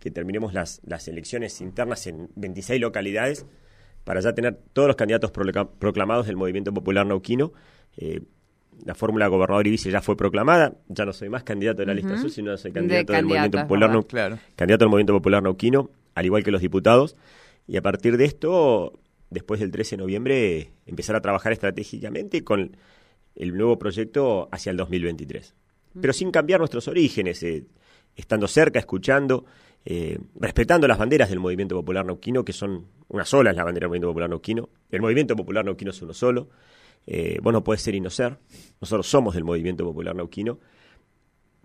que 0.01 0.11
terminemos 0.11 0.53
las, 0.53 0.81
las 0.83 1.07
elecciones 1.07 1.61
internas 1.61 2.07
en 2.07 2.29
26 2.35 2.81
localidades, 2.81 3.45
para 4.03 4.19
ya 4.19 4.33
tener 4.33 4.57
todos 4.73 4.87
los 4.87 4.95
candidatos 4.97 5.31
proclamados 5.31 6.25
del 6.25 6.35
Movimiento 6.35 6.73
Popular 6.73 7.05
Nauquino. 7.05 7.53
Eh, 7.97 8.21
la 8.83 8.95
fórmula 8.95 9.27
gobernador 9.27 9.67
y 9.67 9.69
vice 9.69 9.91
ya 9.91 10.01
fue 10.01 10.17
proclamada, 10.17 10.73
ya 10.87 11.05
no 11.05 11.13
soy 11.13 11.29
más 11.29 11.43
candidato 11.43 11.83
de 11.83 11.85
la 11.85 11.93
lista 11.93 12.15
azul, 12.15 12.31
sino 12.31 12.57
soy 12.57 12.71
candidato 12.71 13.13
del 13.13 13.25
Movimiento 13.25 13.59
Popular 13.59 13.91
Nauquino, 13.91 14.39
candidato 14.55 14.85
del 14.85 14.89
Movimiento 14.89 15.13
Popular 15.13 15.43
Nauquino, 15.43 15.91
al 16.15 16.25
igual 16.25 16.43
que 16.43 16.49
los 16.49 16.61
diputados. 16.61 17.15
Y 17.67 17.77
a 17.77 17.83
partir 17.83 18.17
de 18.17 18.25
esto, 18.25 18.99
después 19.29 19.59
del 19.59 19.69
13 19.69 19.97
de 19.97 20.01
noviembre, 20.01 20.71
empezar 20.87 21.15
a 21.15 21.21
trabajar 21.21 21.51
estratégicamente 21.51 22.43
con 22.43 22.75
el 23.35 23.55
nuevo 23.55 23.77
proyecto 23.77 24.49
hacia 24.51 24.71
el 24.71 24.77
2023. 24.77 25.53
Pero 26.01 26.13
sin 26.13 26.31
cambiar 26.31 26.59
nuestros 26.59 26.87
orígenes, 26.87 27.43
eh, 27.43 27.65
estando 28.15 28.47
cerca, 28.47 28.79
escuchando, 28.79 29.45
eh, 29.83 30.19
respetando 30.39 30.87
las 30.87 30.97
banderas 30.97 31.29
del 31.29 31.39
Movimiento 31.39 31.75
Popular 31.75 32.05
Nauquino, 32.05 32.45
que 32.45 32.53
son 32.53 32.85
una 33.07 33.25
sola, 33.25 33.51
es 33.51 33.57
la 33.57 33.63
bandera 33.63 33.85
del 33.85 33.89
Movimiento 33.89 34.07
Popular 34.09 34.29
Nauquino. 34.29 34.69
El 34.89 35.01
Movimiento 35.01 35.35
Popular 35.35 35.65
Nauquino 35.65 35.91
es 35.91 36.01
uno 36.01 36.13
solo. 36.13 36.49
Eh, 37.07 37.39
vos 37.41 37.51
no 37.51 37.63
puedes 37.63 37.81
ser 37.81 37.95
y 37.95 37.99
no 37.99 38.09
ser. 38.09 38.37
Nosotros 38.79 39.07
somos 39.07 39.33
del 39.33 39.43
Movimiento 39.43 39.83
Popular 39.83 40.15
Nauquino. 40.15 40.59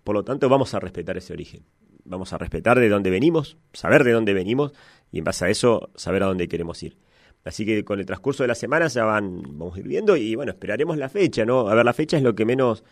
Por 0.03 0.15
lo 0.15 0.23
tanto, 0.23 0.49
vamos 0.49 0.73
a 0.73 0.79
respetar 0.79 1.17
ese 1.17 1.33
origen. 1.33 1.63
Vamos 2.05 2.31
a 2.33 2.37
respetar 2.37 2.79
de 2.79 2.89
dónde 2.89 3.09
venimos, 3.09 3.57
saber 3.73 4.03
de 4.03 4.13
dónde 4.13 4.33
venimos 4.33 4.71
y 5.11 5.19
en 5.19 5.25
base 5.25 5.45
a 5.45 5.49
eso 5.49 5.89
saber 5.95 6.23
a 6.23 6.27
dónde 6.27 6.47
queremos 6.47 6.81
ir. 6.81 6.97
Así 7.43 7.65
que 7.65 7.83
con 7.83 7.99
el 7.99 8.05
transcurso 8.05 8.43
de 8.43 8.47
la 8.47 8.55
semana 8.55 8.87
ya 8.87 9.03
van, 9.05 9.41
vamos 9.57 9.75
a 9.75 9.79
ir 9.79 9.87
viendo 9.87 10.15
y 10.17 10.35
bueno, 10.35 10.51
esperaremos 10.51 10.97
la 10.97 11.09
fecha, 11.09 11.45
¿no? 11.45 11.67
A 11.67 11.75
ver, 11.75 11.85
la 11.85 11.93
fecha 11.93 12.17
es 12.17 12.23
lo 12.23 12.35
que 12.35 12.45
menos 12.45 12.83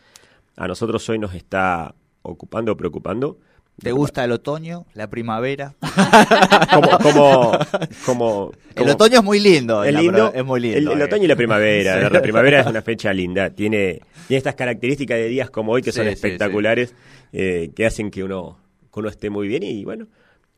a 0.55 0.67
nosotros 0.67 1.07
hoy 1.09 1.19
nos 1.19 1.33
está 1.33 1.95
ocupando 2.21 2.73
o 2.73 2.77
preocupando. 2.77 3.39
¿Te 3.81 3.91
gusta 3.91 4.23
el 4.23 4.31
otoño, 4.31 4.85
la 4.93 5.09
primavera? 5.09 5.75
como, 7.01 7.59
como, 8.05 8.51
el 8.75 8.89
otoño 8.89 9.19
es 9.19 9.23
muy 9.23 9.39
lindo. 9.39 9.83
Es, 9.83 9.93
lindo, 9.93 10.31
es 10.33 10.45
muy 10.45 10.61
lindo. 10.61 10.93
El, 10.93 11.01
otoño 11.01 11.25
y 11.25 11.27
la 11.27 11.35
primavera. 11.35 12.09
La 12.09 12.21
primavera 12.21 12.61
es 12.61 12.67
una 12.67 12.81
fecha 12.81 13.11
linda. 13.11 13.49
Tiene, 13.49 14.01
tiene 14.27 14.37
estas 14.37 14.55
características 14.55 15.17
de 15.17 15.27
días 15.27 15.49
como 15.49 15.73
hoy 15.73 15.81
que 15.81 15.91
son 15.91 16.07
espectaculares, 16.07 16.93
eh, 17.33 17.71
que 17.75 17.85
hacen 17.85 18.11
que 18.11 18.23
uno, 18.23 18.57
que 18.93 18.99
uno 18.99 19.09
esté 19.09 19.29
muy 19.29 19.47
bien 19.49 19.63
y 19.63 19.83
bueno, 19.83 20.07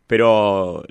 pero 0.06 0.86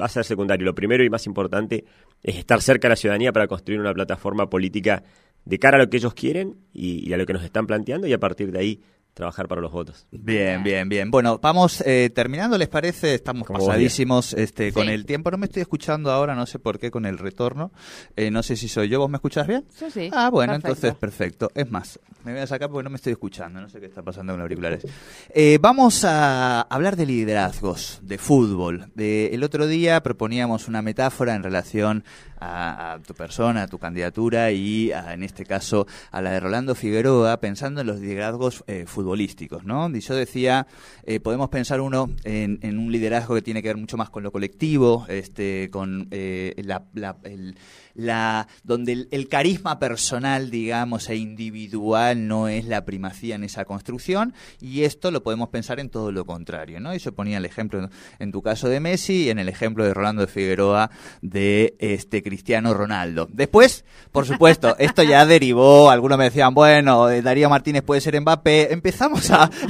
va 0.00 0.06
a 0.06 0.08
ser 0.08 0.24
secundario. 0.24 0.66
Lo 0.66 0.74
primero 0.74 1.04
y 1.04 1.10
más 1.10 1.26
importante 1.26 1.84
es 2.22 2.36
estar 2.36 2.60
cerca 2.60 2.88
de 2.88 2.90
la 2.90 2.96
ciudadanía 2.96 3.32
para 3.32 3.46
construir 3.46 3.80
una 3.80 3.94
plataforma 3.94 4.50
política 4.50 5.02
de 5.44 5.58
cara 5.58 5.76
a 5.76 5.80
lo 5.80 5.88
que 5.88 5.96
ellos 5.96 6.14
quieren 6.14 6.56
y, 6.72 7.12
a 7.12 7.16
lo 7.16 7.26
que 7.26 7.32
nos 7.32 7.44
están 7.44 7.66
planteando 7.66 8.06
y 8.06 8.12
a 8.12 8.18
partir 8.18 8.52
de 8.52 8.58
ahí 8.58 8.80
trabajar 9.20 9.48
para 9.48 9.60
los 9.60 9.70
votos. 9.70 10.06
Bien, 10.10 10.62
bien, 10.62 10.88
bien. 10.88 11.10
Bueno, 11.10 11.38
vamos 11.42 11.82
eh, 11.86 12.10
terminando, 12.14 12.56
¿les 12.56 12.68
parece? 12.68 13.14
Estamos 13.14 13.46
pasadísimos 13.46 14.32
este, 14.32 14.72
con 14.72 14.88
el 14.88 15.04
tiempo. 15.04 15.30
No 15.30 15.36
me 15.36 15.44
estoy 15.44 15.60
escuchando 15.60 16.10
ahora, 16.10 16.34
no 16.34 16.46
sé 16.46 16.58
por 16.58 16.78
qué, 16.78 16.90
con 16.90 17.04
el 17.04 17.18
retorno. 17.18 17.70
Eh, 18.16 18.30
no 18.30 18.42
sé 18.42 18.56
si 18.56 18.66
soy 18.66 18.88
yo. 18.88 18.98
¿Vos 18.98 19.10
me 19.10 19.16
escuchás 19.16 19.46
bien? 19.46 19.66
Sí, 19.68 19.90
sí. 19.90 20.08
Ah, 20.14 20.30
bueno, 20.30 20.54
entonces 20.54 20.94
perfecto. 20.94 21.50
Es 21.54 21.70
más, 21.70 22.00
me 22.24 22.32
voy 22.32 22.40
a 22.40 22.46
sacar 22.46 22.70
porque 22.70 22.84
no 22.84 22.88
me 22.88 22.96
estoy 22.96 23.12
escuchando. 23.12 23.60
No 23.60 23.68
sé 23.68 23.78
qué 23.78 23.86
está 23.86 24.02
pasando 24.02 24.32
con 24.32 24.38
los 24.38 24.44
auriculares. 24.44 24.86
Eh, 25.34 25.58
vamos 25.60 26.02
a 26.04 26.62
hablar 26.62 26.96
de 26.96 27.04
liderazgos, 27.04 28.00
de 28.02 28.16
fútbol. 28.16 28.90
De, 28.94 29.26
el 29.34 29.44
otro 29.44 29.66
día 29.66 30.02
proponíamos 30.02 30.66
una 30.66 30.80
metáfora 30.80 31.34
en 31.34 31.42
relación 31.42 32.04
a, 32.40 32.98
tu 33.06 33.14
persona, 33.14 33.64
a 33.64 33.66
tu 33.68 33.78
candidatura 33.78 34.50
y 34.50 34.90
en 34.92 35.22
este 35.22 35.44
caso 35.44 35.86
a 36.10 36.20
la 36.20 36.32
de 36.32 36.40
Rolando 36.40 36.74
Figueroa, 36.74 37.38
pensando 37.38 37.80
en 37.82 37.86
los 37.86 38.00
liderazgos 38.00 38.64
eh, 38.66 38.84
futbolísticos, 38.86 39.64
¿no? 39.64 39.88
Y 39.90 40.00
yo 40.00 40.14
decía, 40.14 40.66
eh, 41.04 41.20
podemos 41.20 41.48
pensar 41.48 41.80
uno 41.80 42.10
en, 42.24 42.78
un 42.78 42.90
liderazgo 42.90 43.34
que 43.34 43.42
tiene 43.42 43.62
que 43.62 43.68
ver 43.68 43.76
mucho 43.76 43.96
más 43.96 44.10
con 44.10 44.22
lo 44.22 44.32
colectivo, 44.32 45.06
este, 45.08 45.68
con 45.70 46.08
eh, 46.10 46.54
la, 46.64 46.84
el, 47.24 47.56
la, 47.94 48.48
donde 48.64 49.06
el, 49.10 49.28
carisma 49.28 49.78
personal, 49.78 50.50
digamos, 50.50 51.08
e 51.08 51.16
individual 51.16 52.26
no 52.26 52.48
es 52.48 52.64
la 52.64 52.84
primacía 52.84 53.34
en 53.34 53.44
esa 53.44 53.64
construcción, 53.64 54.34
y 54.60 54.82
esto 54.82 55.10
lo 55.10 55.22
podemos 55.22 55.48
pensar 55.50 55.80
en 55.80 55.90
todo 55.90 56.10
lo 56.12 56.24
contrario, 56.24 56.80
¿no? 56.80 56.94
Y 56.94 56.98
yo 56.98 57.12
ponía 57.12 57.38
el 57.38 57.44
ejemplo 57.44 57.88
en 58.18 58.32
tu 58.32 58.42
caso 58.42 58.68
de 58.68 58.80
Messi 58.80 59.24
y 59.24 59.30
en 59.30 59.38
el 59.38 59.48
ejemplo 59.48 59.84
de 59.84 59.94
Rolando 59.94 60.26
Figueroa 60.26 60.90
de 61.22 61.76
este 61.78 62.22
Cristiano 62.30 62.72
Ronaldo. 62.72 63.28
Después, 63.30 63.84
por 64.12 64.24
supuesto, 64.24 64.76
esto 64.78 65.02
ya 65.02 65.26
derivó, 65.26 65.90
algunos 65.90 66.16
me 66.16 66.24
decían, 66.24 66.54
bueno, 66.54 67.10
eh, 67.10 67.22
Darío 67.22 67.50
Martínez 67.50 67.82
puede 67.82 68.00
ser 68.00 68.18
Mbappé, 68.20 68.72
empezamos 68.72 69.30
a... 69.30 69.50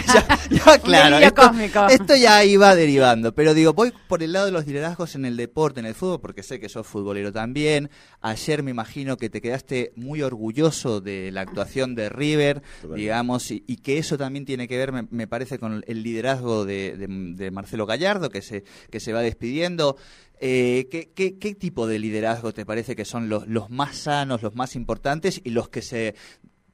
Ya, 0.50 0.78
claro, 0.78 1.18
esto, 1.18 1.52
esto, 1.88 2.16
ya 2.16 2.44
iba 2.44 2.74
derivando, 2.74 3.32
pero 3.32 3.54
digo, 3.54 3.72
voy 3.72 3.92
por 4.08 4.22
el 4.22 4.32
lado 4.32 4.46
de 4.46 4.52
los 4.52 4.66
liderazgos 4.66 5.14
en 5.14 5.24
el 5.24 5.36
deporte, 5.36 5.80
en 5.80 5.86
el 5.86 5.94
fútbol, 5.94 6.20
porque 6.20 6.42
sé 6.42 6.58
que 6.58 6.68
sos 6.68 6.86
futbolero 6.86 7.32
también. 7.32 7.90
Ayer 8.20 8.62
me 8.62 8.72
imagino 8.72 9.16
que 9.16 9.30
te 9.30 9.40
quedaste 9.40 9.92
muy 9.94 10.22
orgulloso 10.22 11.00
de 11.00 11.30
la 11.30 11.42
actuación 11.42 11.94
de 11.94 12.08
River, 12.08 12.62
digamos, 12.94 13.50
y, 13.50 13.60
que 13.76 13.98
eso 13.98 14.18
también 14.18 14.44
tiene 14.44 14.66
que 14.66 14.76
ver, 14.76 14.92
me, 14.92 15.26
parece, 15.26 15.58
con 15.58 15.84
el 15.86 16.02
liderazgo 16.02 16.64
de, 16.64 16.96
de 16.98 17.50
Marcelo 17.50 17.86
Gallardo, 17.86 18.28
que 18.28 18.42
se, 18.42 18.64
que 18.90 19.00
se 19.00 19.12
va 19.12 19.20
despidiendo. 19.20 19.96
Eh, 20.42 20.88
¿qué, 20.90 21.12
qué, 21.12 21.55
tipo 21.55 21.87
de 21.87 21.98
liderazgo 21.98 22.55
te 22.55 22.64
parece 22.64 22.96
que 22.96 23.05
son 23.05 23.29
los, 23.29 23.46
más 23.68 23.94
sanos, 23.94 24.42
los 24.42 24.55
más 24.55 24.74
importantes 24.74 25.38
y 25.44 25.50
los 25.50 25.68
que 25.68 25.83
se 25.83 26.14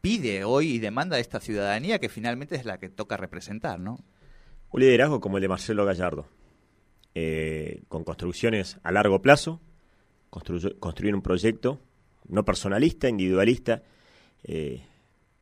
pide 0.01 0.45
hoy 0.45 0.75
y 0.75 0.79
demanda 0.79 1.17
de 1.17 1.23
esta 1.23 1.41
ciudadanía 1.41 1.99
que 1.99 2.09
finalmente 2.09 2.55
es 2.55 2.65
la 2.65 2.79
que 2.79 2.89
toca 2.89 3.17
representar, 3.17 3.81
¿no? 3.81 3.99
Un 4.71 4.81
liderazgo 4.81 5.21
como 5.21 5.39
el 5.39 5.43
de 5.43 5.49
Marcelo 5.49 5.85
Gallardo, 5.85 6.29
eh, 7.17 7.83
con 7.89 8.05
construcciones 8.05 8.79
a 8.85 8.93
largo 8.93 9.21
plazo, 9.21 9.61
construir 10.31 11.15
un 11.17 11.23
proyecto 11.23 11.81
no 12.29 12.45
personalista, 12.45 13.09
individualista. 13.09 13.83
Eh, 14.45 14.85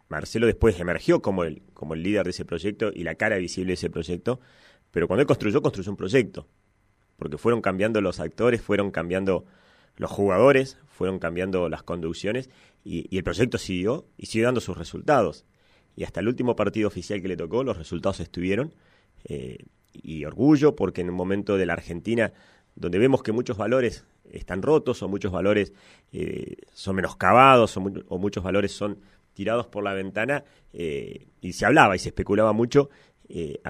Marcelo 0.08 0.46
después 0.46 0.80
emergió 0.80 1.20
como 1.20 1.44
el, 1.44 1.62
como 1.74 1.92
el 1.92 2.02
líder 2.02 2.24
de 2.24 2.30
ese 2.30 2.46
proyecto 2.46 2.90
y 2.94 3.04
la 3.04 3.16
cara 3.16 3.36
visible 3.36 3.72
de 3.72 3.74
ese 3.74 3.90
proyecto, 3.90 4.40
pero 4.90 5.08
cuando 5.08 5.20
él 5.20 5.26
construyó, 5.26 5.60
construyó 5.60 5.90
un 5.90 5.96
proyecto 5.98 6.48
porque 7.16 7.38
fueron 7.38 7.60
cambiando 7.60 8.00
los 8.00 8.20
actores, 8.20 8.60
fueron 8.60 8.90
cambiando 8.90 9.44
los 9.96 10.10
jugadores, 10.10 10.78
fueron 10.88 11.18
cambiando 11.18 11.68
las 11.68 11.82
conducciones 11.82 12.50
y, 12.84 13.16
el 13.16 13.24
proyecto 13.24 13.58
siguió 13.58 14.06
y 14.16 14.26
siguió 14.26 14.46
dando 14.46 14.60
sus 14.60 14.76
resultados. 14.76 15.44
Y 15.96 16.04
hasta 16.04 16.20
el 16.20 16.28
último 16.28 16.56
partido 16.56 16.88
oficial 16.88 17.22
que 17.22 17.28
le 17.28 17.36
tocó, 17.36 17.62
los 17.62 17.76
resultados 17.76 18.20
estuvieron. 18.20 18.74
Eh, 19.24 19.58
y 19.92 20.24
orgullo 20.24 20.74
porque 20.74 21.02
en 21.02 21.10
un 21.10 21.14
momento 21.14 21.56
de 21.56 21.66
la 21.66 21.74
Argentina 21.74 22.32
donde 22.74 22.98
vemos 22.98 23.22
que 23.22 23.30
muchos 23.30 23.56
valores 23.56 24.04
están 24.32 24.60
rotos 24.60 25.02
o 25.02 25.08
muchos 25.08 25.30
valores 25.30 25.72
eh, 26.12 26.56
son 26.72 26.96
menoscabados 26.96 27.76
o, 27.76 27.84
o, 28.08 28.18
muchos 28.18 28.42
valores 28.42 28.72
son 28.72 28.98
tirados 29.34 29.66
por 29.66 29.84
la 29.84 29.92
ventana 29.92 30.44
eh, 30.72 31.28
y 31.40 31.52
se 31.52 31.66
hablaba 31.66 31.94
y 31.94 31.98
se 31.98 32.08
especulaba 32.08 32.52
mucho, 32.52 32.90
eh, 33.28 33.60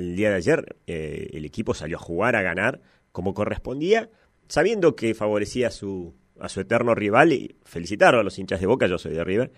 el 0.00 0.16
día 0.16 0.30
de 0.30 0.36
ayer 0.36 0.76
eh, 0.86 1.30
el 1.32 1.44
equipo 1.44 1.74
salió 1.74 1.96
a 1.96 2.00
jugar, 2.00 2.36
a 2.36 2.42
ganar 2.42 2.80
como 3.12 3.34
correspondía, 3.34 4.10
sabiendo 4.48 4.96
que 4.96 5.14
favorecía 5.14 5.68
a 5.68 5.70
su, 5.70 6.14
a 6.40 6.48
su 6.48 6.60
eterno 6.60 6.94
rival 6.94 7.32
y 7.32 7.56
felicitarlo 7.64 8.20
a 8.20 8.24
los 8.24 8.38
hinchas 8.38 8.60
de 8.60 8.66
Boca, 8.66 8.86
yo 8.86 8.98
soy 8.98 9.12
de 9.12 9.24
River, 9.24 9.52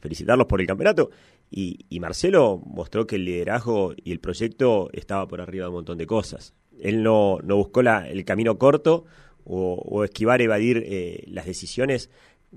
felicitarlos 0.00 0.46
por 0.46 0.60
el 0.60 0.66
campeonato. 0.66 1.10
Y, 1.50 1.98
Marcelo 2.00 2.60
mostró 2.64 3.06
que 3.06 3.16
el 3.16 3.24
liderazgo 3.24 3.94
y 3.96 4.12
el 4.12 4.20
proyecto 4.20 4.90
estaba 4.92 5.26
por 5.26 5.40
arriba 5.40 5.64
de 5.64 5.68
un 5.70 5.76
montón 5.76 5.98
de 5.98 6.06
cosas. 6.06 6.54
Él 6.78 7.02
no, 7.02 7.38
no 7.42 7.56
buscó 7.56 7.80
el 7.80 8.24
camino 8.24 8.58
corto 8.58 9.06
o, 9.44 10.04
esquivar, 10.04 10.42
evadir 10.42 10.84
eh, 10.86 11.24
las 11.26 11.46
decisiones 11.46 12.10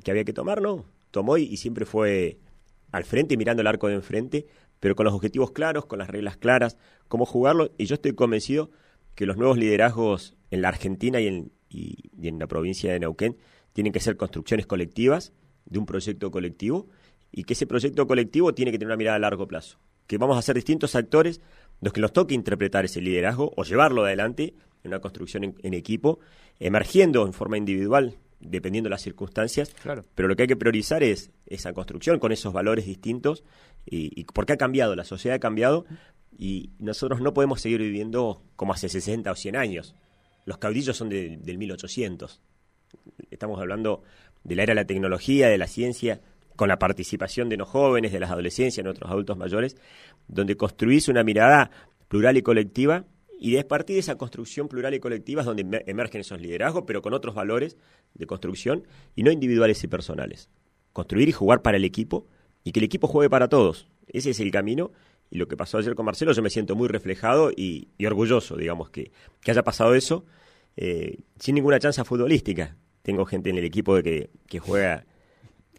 que 0.04 0.12
había 0.12 0.26
que 0.26 0.34
tomar, 0.34 0.62
no. 0.62 0.86
Tomó 1.10 1.38
y 1.38 1.56
siempre 1.58 1.86
fue 1.86 2.38
al 2.92 3.06
frente, 3.06 3.38
mirando 3.38 3.62
el 3.62 3.68
arco 3.68 3.88
de 3.88 3.96
enfrente, 3.96 4.46
pero 4.82 4.96
con 4.96 5.06
los 5.06 5.14
objetivos 5.14 5.52
claros, 5.52 5.86
con 5.86 6.00
las 6.00 6.10
reglas 6.10 6.36
claras, 6.36 6.76
cómo 7.08 7.26
jugarlo. 7.26 7.72
Y 7.78 7.86
yo 7.86 7.96
estoy 7.96 8.14
convencido 8.14 8.72
que 9.16 9.26
los 9.26 9.38
nuevos 9.38 9.58
liderazgos 9.58 10.36
en 10.50 10.62
la 10.62 10.68
Argentina 10.68 11.22
y 11.22 11.28
en, 11.28 11.52
y, 11.70 12.10
en 12.22 12.40
la 12.40 12.48
provincia 12.48 12.92
de 12.92 13.00
Neuquén 13.00 13.38
tienen 13.72 13.94
que 13.94 14.02
ser 14.02 14.18
construcciones 14.18 14.66
colectivas 14.66 15.32
de 15.66 15.80
un 15.80 15.86
proyecto 15.86 16.32
colectivo 16.32 16.88
y 17.32 17.44
que 17.44 17.54
ese 17.54 17.68
proyecto 17.68 18.08
colectivo 18.08 18.54
tiene 18.54 18.72
que 18.72 18.80
tener 18.80 18.90
una 18.90 18.98
mirada 18.98 19.16
a 19.16 19.20
largo 19.20 19.48
plazo. 19.48 19.78
Que 20.08 20.18
vamos 20.18 20.38
a 20.38 20.42
ser 20.42 20.56
distintos 20.56 20.96
actores 20.96 21.40
los 21.80 21.94
que 21.94 22.02
nos 22.02 22.12
toque 22.12 22.34
interpretar 22.34 22.84
ese 22.84 23.02
liderazgo 23.02 23.54
o 23.56 23.64
llevarlo 23.64 24.04
adelante 24.04 24.54
en 24.84 24.90
una 24.90 25.00
construcción 25.00 25.56
en, 25.62 25.74
equipo, 25.74 26.20
emergiendo 26.60 27.26
en 27.26 27.34
forma 27.34 27.58
individual, 27.58 28.18
dependiendo 28.40 28.88
de 28.88 28.92
las 28.92 29.02
circunstancias. 29.02 29.74
Claro. 29.82 30.04
Pero 30.16 30.28
lo 30.28 30.36
que 30.36 30.44
hay 30.44 30.48
que 30.48 30.56
priorizar 30.56 31.04
es 31.04 31.32
esa 31.46 31.74
construcción 31.74 32.20
con 32.20 32.32
esos 32.32 32.52
valores 32.52 32.86
distintos 32.86 33.44
y, 33.86 34.24
porque 34.26 34.54
ha 34.54 34.58
cambiado, 34.58 34.96
la 34.96 35.04
sociedad 35.04 35.36
ha 35.36 35.40
cambiado 35.40 35.86
y 36.38 36.72
nosotros 36.80 37.22
no 37.22 37.34
podemos 37.34 37.62
seguir 37.62 37.82
viviendo 37.82 38.44
como 38.56 38.74
hace 38.74 38.90
60 38.90 39.32
o 39.32 39.36
100 39.36 39.56
años. 39.56 39.96
Los 40.46 40.58
caudillos 40.58 40.98
son 40.98 41.10
de, 41.10 41.38
del 41.38 41.58
1800. 41.58 42.42
Estamos 43.30 43.60
hablando 43.60 44.04
de 44.44 44.56
la 44.56 44.64
era 44.64 44.72
de 44.72 44.82
la 44.82 44.88
tecnología, 44.88 45.50
de 45.50 45.58
la 45.58 45.68
ciencia, 45.68 46.22
con 46.56 46.68
la 46.68 46.80
participación 46.80 47.50
de 47.50 47.58
los 47.58 47.68
jóvenes, 47.68 48.12
de 48.12 48.20
las 48.20 48.32
adolescencias, 48.32 48.84
de 48.84 48.90
otros 48.90 49.10
adultos 49.10 49.38
mayores, 49.38 49.78
donde 50.28 50.58
construís 50.58 51.08
una 51.08 51.24
mirada 51.24 51.72
plural 52.08 52.38
y 52.38 52.42
colectiva 52.42 53.06
y 53.40 53.54
de 53.54 53.64
partir 53.64 53.96
de 53.96 54.02
esa 54.02 54.20
construcción 54.20 54.68
plural 54.68 54.94
y 54.94 55.00
colectiva 55.00 55.42
es 55.42 55.48
donde 55.48 55.84
emergen 55.88 56.22
esos 56.22 56.40
liderazgos, 56.40 56.84
pero 56.86 57.02
con 57.02 57.16
otros 57.16 57.34
valores 57.34 57.76
de 58.14 58.28
construcción 58.28 58.86
y 59.16 59.24
no 59.24 59.32
individuales 59.32 59.84
y 59.84 59.88
personales. 59.88 60.52
Construir 60.94 61.30
y 61.30 61.32
jugar 61.32 61.64
para 61.64 61.78
el 61.78 61.84
equipo 61.84 62.28
y 62.64 62.72
que 62.72 62.80
el 62.80 62.86
equipo 62.86 63.08
juegue 63.08 63.30
para 63.30 63.48
todos. 63.48 63.88
Ese 64.08 64.32
es 64.32 64.40
el 64.40 64.52
camino. 64.52 64.92
Y 65.30 65.38
lo 65.38 65.48
que 65.48 65.56
pasó 65.56 65.78
ayer 65.78 65.96
con 65.96 66.06
Marcelo, 66.06 66.34
yo 66.34 66.42
me 66.42 66.50
siento 66.50 66.76
muy 66.76 66.90
reflejado 66.90 67.52
y, 67.56 67.88
orgulloso, 68.06 68.58
digamos, 68.58 68.90
que, 68.90 69.12
que, 69.42 69.52
haya 69.52 69.64
pasado 69.64 69.96
eso 69.96 70.26
eh, 70.76 71.20
sin 71.40 71.56
ninguna 71.56 71.80
chance 71.80 72.04
futbolística. 72.04 72.76
Tengo 73.02 73.26
gente 73.26 73.50
en 73.50 73.58
el 73.58 73.64
equipo 73.64 73.96
de 73.96 74.04
que, 74.04 74.30
que 74.48 74.60
juega 74.60 75.06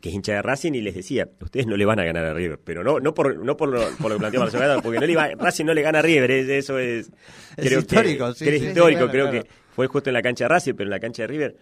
que 0.01 0.09
es 0.09 0.15
hincha 0.17 0.33
de 0.33 0.43
Racing 0.43 0.73
y 0.73 0.81
les 0.81 0.97
decía, 0.97 1.31
ustedes 1.41 1.67
no 1.69 1.77
le 1.77 1.85
van 1.85 2.01
a 2.01 2.05
ganar 2.05 2.25
a 2.25 2.35
River, 2.35 2.59
pero 2.63 2.83
no 2.83 2.99
no 2.99 3.15
por 3.15 3.37
no 3.39 3.57
por 3.57 3.69
lo, 3.69 3.89
por 3.99 4.11
lo 4.11 4.17
que 4.17 4.19
planteó 4.19 4.41
Marcelo, 4.41 4.83
porque 4.83 4.99
no 4.99 5.07
le 5.07 5.37
Racing 5.37 5.65
no 5.65 5.73
le 5.73 5.83
gana 5.83 6.01
a 6.01 6.03
River, 6.03 6.29
eso 6.33 6.77
es 6.77 7.09
creo 7.55 7.79
histórico, 7.79 8.35
sí, 8.35 8.49
es 8.49 8.63
histórico, 8.63 9.09
creo 9.09 9.31
que 9.31 9.47
fue 9.77 9.87
justo 9.87 10.11
en 10.11 10.15
la 10.15 10.23
cancha 10.23 10.47
de 10.47 10.49
Racing, 10.49 10.75
pero 10.75 10.89
en 10.89 10.91
la 10.91 10.99
cancha 10.99 11.23
de 11.23 11.27
River 11.29 11.57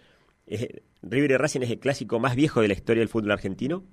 River 1.03 1.31
y 1.31 1.37
Racing 1.37 1.61
es 1.61 1.69
el 1.69 1.77
clásico 1.77 2.19
más 2.19 2.35
viejo 2.35 2.61
de 2.61 2.69
la 2.69 2.73
historia 2.73 3.01
del 3.01 3.09
fútbol 3.09 3.31
argentino 3.31 3.83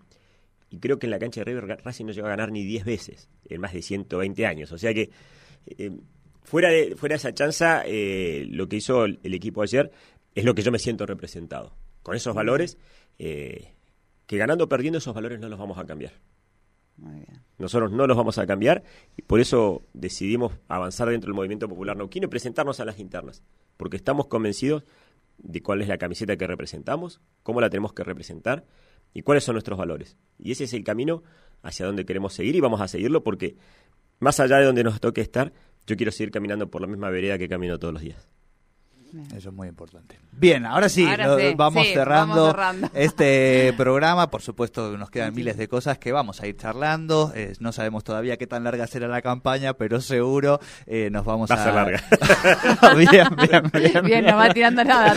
y 0.70 0.78
creo 0.78 0.98
que 0.98 1.06
en 1.06 1.10
la 1.10 1.18
cancha 1.18 1.40
de 1.40 1.44
River 1.46 1.80
Racing 1.82 2.06
no 2.06 2.12
llegó 2.12 2.26
a 2.26 2.30
ganar 2.30 2.52
ni 2.52 2.64
10 2.64 2.84
veces 2.84 3.28
en 3.48 3.60
más 3.60 3.72
de 3.72 3.82
120 3.82 4.46
años. 4.46 4.72
O 4.72 4.78
sea 4.78 4.92
que 4.92 5.10
eh, 5.66 5.90
fuera, 6.42 6.68
de, 6.68 6.94
fuera 6.96 7.16
esa 7.16 7.32
chanza, 7.32 7.82
eh, 7.86 8.46
lo 8.50 8.68
que 8.68 8.76
hizo 8.76 9.04
el, 9.04 9.18
equipo 9.22 9.62
ayer 9.62 9.90
es 10.34 10.44
lo 10.44 10.54
que 10.54 10.62
yo 10.62 10.70
me 10.70 10.78
siento 10.78 11.06
representado. 11.06 11.74
Con 12.02 12.16
esos 12.16 12.34
valores, 12.34 12.78
eh, 13.18 13.72
que 14.26 14.36
ganando 14.36 14.64
o 14.64 14.68
perdiendo 14.68 14.98
esos 14.98 15.14
valores 15.14 15.40
no 15.40 15.48
los 15.48 15.58
vamos 15.58 15.78
a 15.78 15.86
cambiar. 15.86 16.12
Nosotros 17.58 17.92
no 17.92 18.06
los 18.08 18.16
vamos 18.16 18.38
a 18.38 18.46
cambiar 18.46 18.82
y 19.16 19.22
por 19.22 19.38
eso 19.40 19.82
decidimos 19.94 20.52
avanzar 20.66 21.08
dentro 21.08 21.28
del 21.28 21.36
movimiento 21.36 21.68
popular 21.68 21.96
nauquino 21.96 22.26
y 22.26 22.28
presentarnos 22.28 22.80
a 22.80 22.84
las 22.84 22.98
internas, 22.98 23.44
porque 23.76 23.96
estamos 23.96 24.26
convencidos 24.26 24.84
de 25.38 25.62
cuál 25.62 25.80
es 25.80 25.86
la 25.86 25.96
camiseta 25.96 26.36
que 26.36 26.46
representamos, 26.46 27.20
cómo 27.44 27.60
la 27.60 27.70
tenemos 27.70 27.92
que 27.92 28.02
representar 28.02 28.64
y 29.14 29.22
cuáles 29.22 29.44
son 29.44 29.54
nuestros 29.54 29.78
valores. 29.78 30.16
Y 30.38 30.52
ese 30.52 30.64
es 30.64 30.72
el 30.74 30.84
camino 30.84 31.22
hacia 31.62 31.86
donde 31.86 32.04
queremos 32.04 32.32
seguir 32.34 32.56
y 32.56 32.60
vamos 32.60 32.80
a 32.80 32.88
seguirlo 32.88 33.22
porque 33.22 33.56
más 34.20 34.40
allá 34.40 34.58
de 34.58 34.66
donde 34.66 34.84
nos 34.84 35.00
toque 35.00 35.20
estar, 35.20 35.52
yo 35.86 35.96
quiero 35.96 36.12
seguir 36.12 36.30
caminando 36.30 36.70
por 36.70 36.80
la 36.80 36.86
misma 36.86 37.10
vereda 37.10 37.38
que 37.38 37.48
camino 37.48 37.78
todos 37.78 37.94
los 37.94 38.02
días. 38.02 38.28
Eso 39.34 39.48
es 39.48 39.54
muy 39.54 39.68
importante. 39.68 40.18
Bien, 40.32 40.66
ahora 40.66 40.88
sí, 40.88 41.06
vamos, 41.56 41.86
cerrando 41.88 42.54
este 42.94 43.72
programa. 43.76 44.30
Por 44.30 44.42
supuesto, 44.42 44.96
nos 44.98 45.10
quedan 45.10 45.34
miles 45.34 45.56
de 45.56 45.66
cosas 45.66 45.98
que 45.98 46.12
vamos 46.12 46.40
a 46.40 46.46
ir 46.46 46.56
charlando. 46.56 47.32
Eh, 47.34 47.54
no 47.60 47.72
sabemos 47.72 48.04
todavía 48.04 48.36
qué 48.36 48.46
tan 48.46 48.64
larga 48.64 48.86
será 48.86 49.08
la 49.08 49.22
campaña, 49.22 49.74
pero 49.74 50.00
seguro 50.00 50.60
eh, 50.86 51.08
nos 51.10 51.24
vamos 51.24 51.50
a... 51.50 51.56
Va 51.56 51.60
a 51.60 51.64
ser 51.64 51.74
larga. 51.74 52.04
bien, 52.96 53.28
bien, 53.36 53.70
bien. 53.72 54.04
Bien, 54.04 54.24
no 54.26 54.36
va 54.36 54.52
tirando 54.52 54.84
nada. 54.84 55.14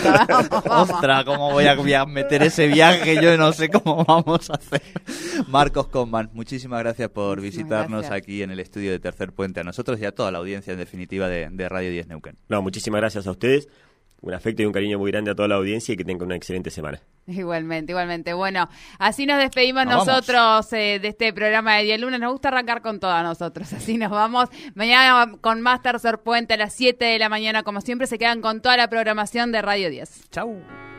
Ostras, 0.70 1.26
¿cómo 1.26 1.52
voy 1.52 1.94
a, 1.94 2.06
meter 2.06 2.44
ese 2.44 2.68
viaje? 2.68 3.22
Yo 3.22 3.38
no 3.38 3.52
sé 3.52 3.70
cómo 3.70 4.06
vamos 4.06 4.50
a 4.50 4.54
hacer. 4.54 4.82
Marcos 5.48 5.88
Conman, 5.88 6.30
muchísimas 6.34 6.80
gracias 6.80 7.10
por 7.10 7.42
visitarnos 7.42 8.10
aquí 8.10 8.42
en 8.42 8.52
el 8.52 8.60
estudio 8.60 8.92
de 8.92 9.00
Tercer 9.00 9.34
Puente 9.34 9.60
a 9.60 9.64
nosotros 9.64 10.00
y 10.00 10.06
a 10.06 10.14
toda 10.14 10.32
la 10.32 10.40
audiencia, 10.40 10.72
en 10.74 10.80
definitiva, 10.80 11.28
de, 11.28 11.50
de 11.52 11.70
Radio 11.70 11.92
10 11.92 12.08
Neuquén. 12.08 12.38
No, 12.48 12.62
muchísimas 12.62 13.02
gracias 13.02 13.28
a 13.28 13.32
ustedes 13.32 13.68
un 14.22 14.34
afecto 14.34 14.62
y 14.62 14.66
un 14.66 14.72
cariño 14.72 15.00
muy 15.00 15.12
grande 15.12 15.32
a 15.32 15.36
toda 15.36 15.48
la 15.48 15.56
audiencia 15.56 15.94
y 15.94 15.98
que 15.98 16.06
tengan 16.06 16.28
una 16.28 16.36
excelente 16.36 16.70
semana. 16.70 17.02
Igualmente, 17.28 17.92
igualmente. 17.92 18.34
Bueno, 18.34 18.70
así 19.00 19.26
nos 19.26 19.40
despedimos 19.40 19.86
nosotros 19.86 20.72
eh, 20.74 21.00
de 21.02 21.08
este 21.08 21.34
programa 21.34 21.78
de 21.78 21.84
Día 21.84 21.98
Lunes. 21.98 22.20
Nos 22.20 22.32
gusta 22.32 22.50
arrancar 22.50 22.82
con 22.82 23.00
todas 23.00 23.24
nosotros. 23.24 23.72
Así 23.74 23.98
nos 23.98 24.12
vamos. 24.12 24.50
Mañana 24.76 25.38
con 25.42 25.62
más 25.62 25.82
Tercer 25.82 26.20
Puente 26.20 26.54
a 26.54 26.58
las 26.58 26.74
7 26.76 27.04
de 27.04 27.20
la 27.20 27.30
mañana. 27.30 27.64
Como 27.64 27.82
siempre, 27.82 28.08
se 28.08 28.18
quedan 28.18 28.42
con 28.42 28.62
toda 28.62 28.78
la 28.78 28.90
programación 28.90 29.52
de 29.52 29.62
Radio 29.62 29.90
10. 29.90 30.30
Chau. 30.30 30.91